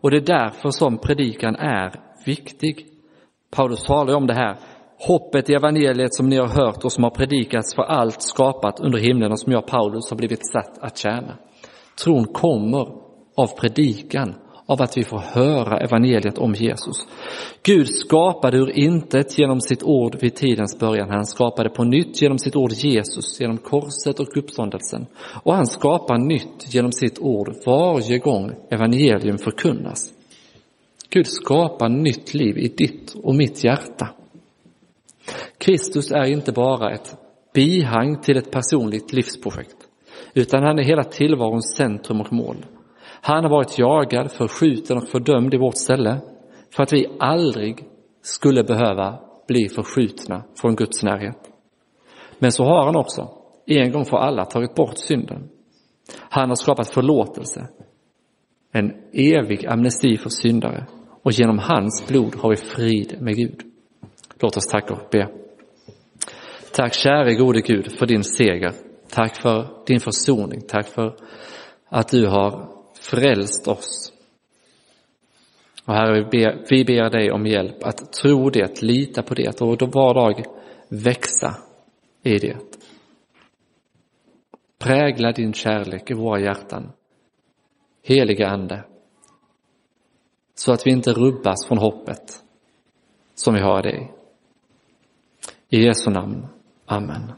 Och 0.01 0.11
det 0.11 0.17
är 0.17 0.39
därför 0.39 0.69
som 0.69 0.97
predikan 0.97 1.55
är 1.55 1.93
viktig. 2.25 2.85
Paulus 3.51 3.83
talar 3.83 4.15
om 4.15 4.27
det 4.27 4.33
här. 4.33 4.57
Hoppet 5.07 5.49
i 5.49 5.53
evangeliet 5.53 6.13
som 6.13 6.29
ni 6.29 6.37
har 6.37 6.47
hört 6.47 6.83
och 6.83 6.91
som 6.91 7.03
har 7.03 7.11
predikats 7.11 7.75
för 7.75 7.83
allt 7.83 8.21
skapat 8.21 8.79
under 8.79 8.99
himlen 8.99 9.31
och 9.31 9.39
som 9.39 9.51
jag, 9.51 9.67
Paulus, 9.67 10.09
har 10.09 10.17
blivit 10.17 10.51
satt 10.51 10.77
att 10.77 10.97
tjäna. 10.97 11.37
Tron 12.03 12.25
kommer 12.25 12.87
av 13.35 13.47
predikan 13.59 14.35
av 14.69 14.81
att 14.81 14.97
vi 14.97 15.03
får 15.03 15.19
höra 15.19 15.79
evangeliet 15.79 16.37
om 16.37 16.53
Jesus. 16.53 17.07
Gud 17.63 17.87
skapade 17.89 18.57
ur 18.57 18.79
intet 18.79 19.39
genom 19.39 19.61
sitt 19.61 19.83
ord 19.83 20.17
vid 20.21 20.35
tidens 20.35 20.79
början. 20.79 21.09
Han 21.09 21.25
skapade 21.25 21.69
på 21.69 21.83
nytt 21.83 22.21
genom 22.21 22.39
sitt 22.39 22.55
ord 22.55 22.71
Jesus, 22.71 23.39
genom 23.39 23.57
korset 23.57 24.19
och 24.19 24.37
uppståndelsen. 24.37 25.05
Och 25.43 25.53
han 25.53 25.67
skapar 25.67 26.17
nytt 26.17 26.73
genom 26.73 26.91
sitt 26.91 27.19
ord 27.19 27.55
varje 27.65 28.19
gång 28.19 28.51
evangelium 28.69 29.37
förkunnas. 29.37 30.13
Gud 31.09 31.27
skapar 31.27 31.89
nytt 31.89 32.33
liv 32.33 32.57
i 32.57 32.67
ditt 32.67 33.15
och 33.23 33.35
mitt 33.35 33.63
hjärta. 33.63 34.09
Kristus 35.57 36.11
är 36.11 36.31
inte 36.31 36.51
bara 36.51 36.93
ett 36.93 37.15
bihang 37.53 38.21
till 38.21 38.37
ett 38.37 38.51
personligt 38.51 39.13
livsprojekt, 39.13 39.77
utan 40.33 40.63
han 40.63 40.79
är 40.79 40.83
hela 40.83 41.03
tillvarons 41.03 41.75
centrum 41.77 42.21
och 42.21 42.33
mål. 42.33 42.65
Han 43.21 43.43
har 43.43 43.51
varit 43.51 43.79
jagad, 43.79 44.31
förskjuten 44.31 44.97
och 44.97 45.07
fördömd 45.07 45.53
i 45.53 45.57
vårt 45.57 45.77
ställe 45.77 46.21
för 46.75 46.83
att 46.83 46.93
vi 46.93 47.07
aldrig 47.19 47.85
skulle 48.21 48.63
behöva 48.63 49.19
bli 49.47 49.69
förskjutna 49.69 50.43
från 50.61 50.75
Guds 50.75 51.03
närhet. 51.03 51.37
Men 52.39 52.51
så 52.51 52.63
har 52.63 52.85
han 52.85 52.95
också 52.95 53.29
en 53.65 53.91
gång 53.91 54.05
för 54.05 54.17
alla 54.17 54.45
tagit 54.45 54.75
bort 54.75 54.97
synden. 54.97 55.49
Han 56.29 56.49
har 56.49 56.55
skapat 56.55 56.93
förlåtelse, 56.93 57.67
en 58.71 58.93
evig 59.13 59.65
amnesti 59.65 60.17
för 60.17 60.29
syndare 60.29 60.85
och 61.23 61.31
genom 61.31 61.59
hans 61.59 62.07
blod 62.07 62.35
har 62.35 62.49
vi 62.49 62.55
frid 62.55 63.17
med 63.21 63.35
Gud. 63.35 63.61
Låt 64.41 64.57
oss 64.57 64.67
tacka 64.67 64.93
och 64.93 65.09
be. 65.11 65.29
Tack 66.73 66.93
käre 66.93 67.35
gode 67.35 67.61
Gud 67.61 67.91
för 67.91 68.05
din 68.05 68.23
seger. 68.23 68.71
Tack 69.09 69.41
för 69.41 69.67
din 69.87 69.99
försoning. 69.99 70.61
Tack 70.67 70.87
för 70.87 71.15
att 71.89 72.07
du 72.07 72.27
har 72.27 72.78
frälst 73.09 73.67
oss. 73.67 74.13
Och 75.85 75.93
Herre, 75.93 76.13
vi 76.13 76.25
ber, 76.25 76.65
vi 76.69 76.85
ber 76.85 77.09
dig 77.09 77.31
om 77.31 77.45
hjälp 77.45 77.83
att 77.83 78.13
tro 78.13 78.49
det, 78.49 78.81
lita 78.81 79.23
på 79.23 79.33
det 79.33 79.61
och 79.61 79.81
var 79.81 80.13
dag 80.13 80.45
växa 80.89 81.57
i 82.23 82.37
det. 82.37 82.57
Prägla 84.79 85.31
din 85.31 85.53
kärlek 85.53 86.11
i 86.11 86.13
våra 86.13 86.39
hjärtan. 86.39 86.91
Heliga 88.03 88.47
Ande. 88.47 88.83
Så 90.55 90.71
att 90.71 90.87
vi 90.87 90.91
inte 90.91 91.13
rubbas 91.13 91.67
från 91.67 91.77
hoppet 91.77 92.43
som 93.35 93.53
vi 93.53 93.61
har 93.61 93.87
i 93.87 93.91
dig. 93.91 94.11
I 95.69 95.85
Jesu 95.85 96.09
namn. 96.09 96.47
Amen. 96.85 97.31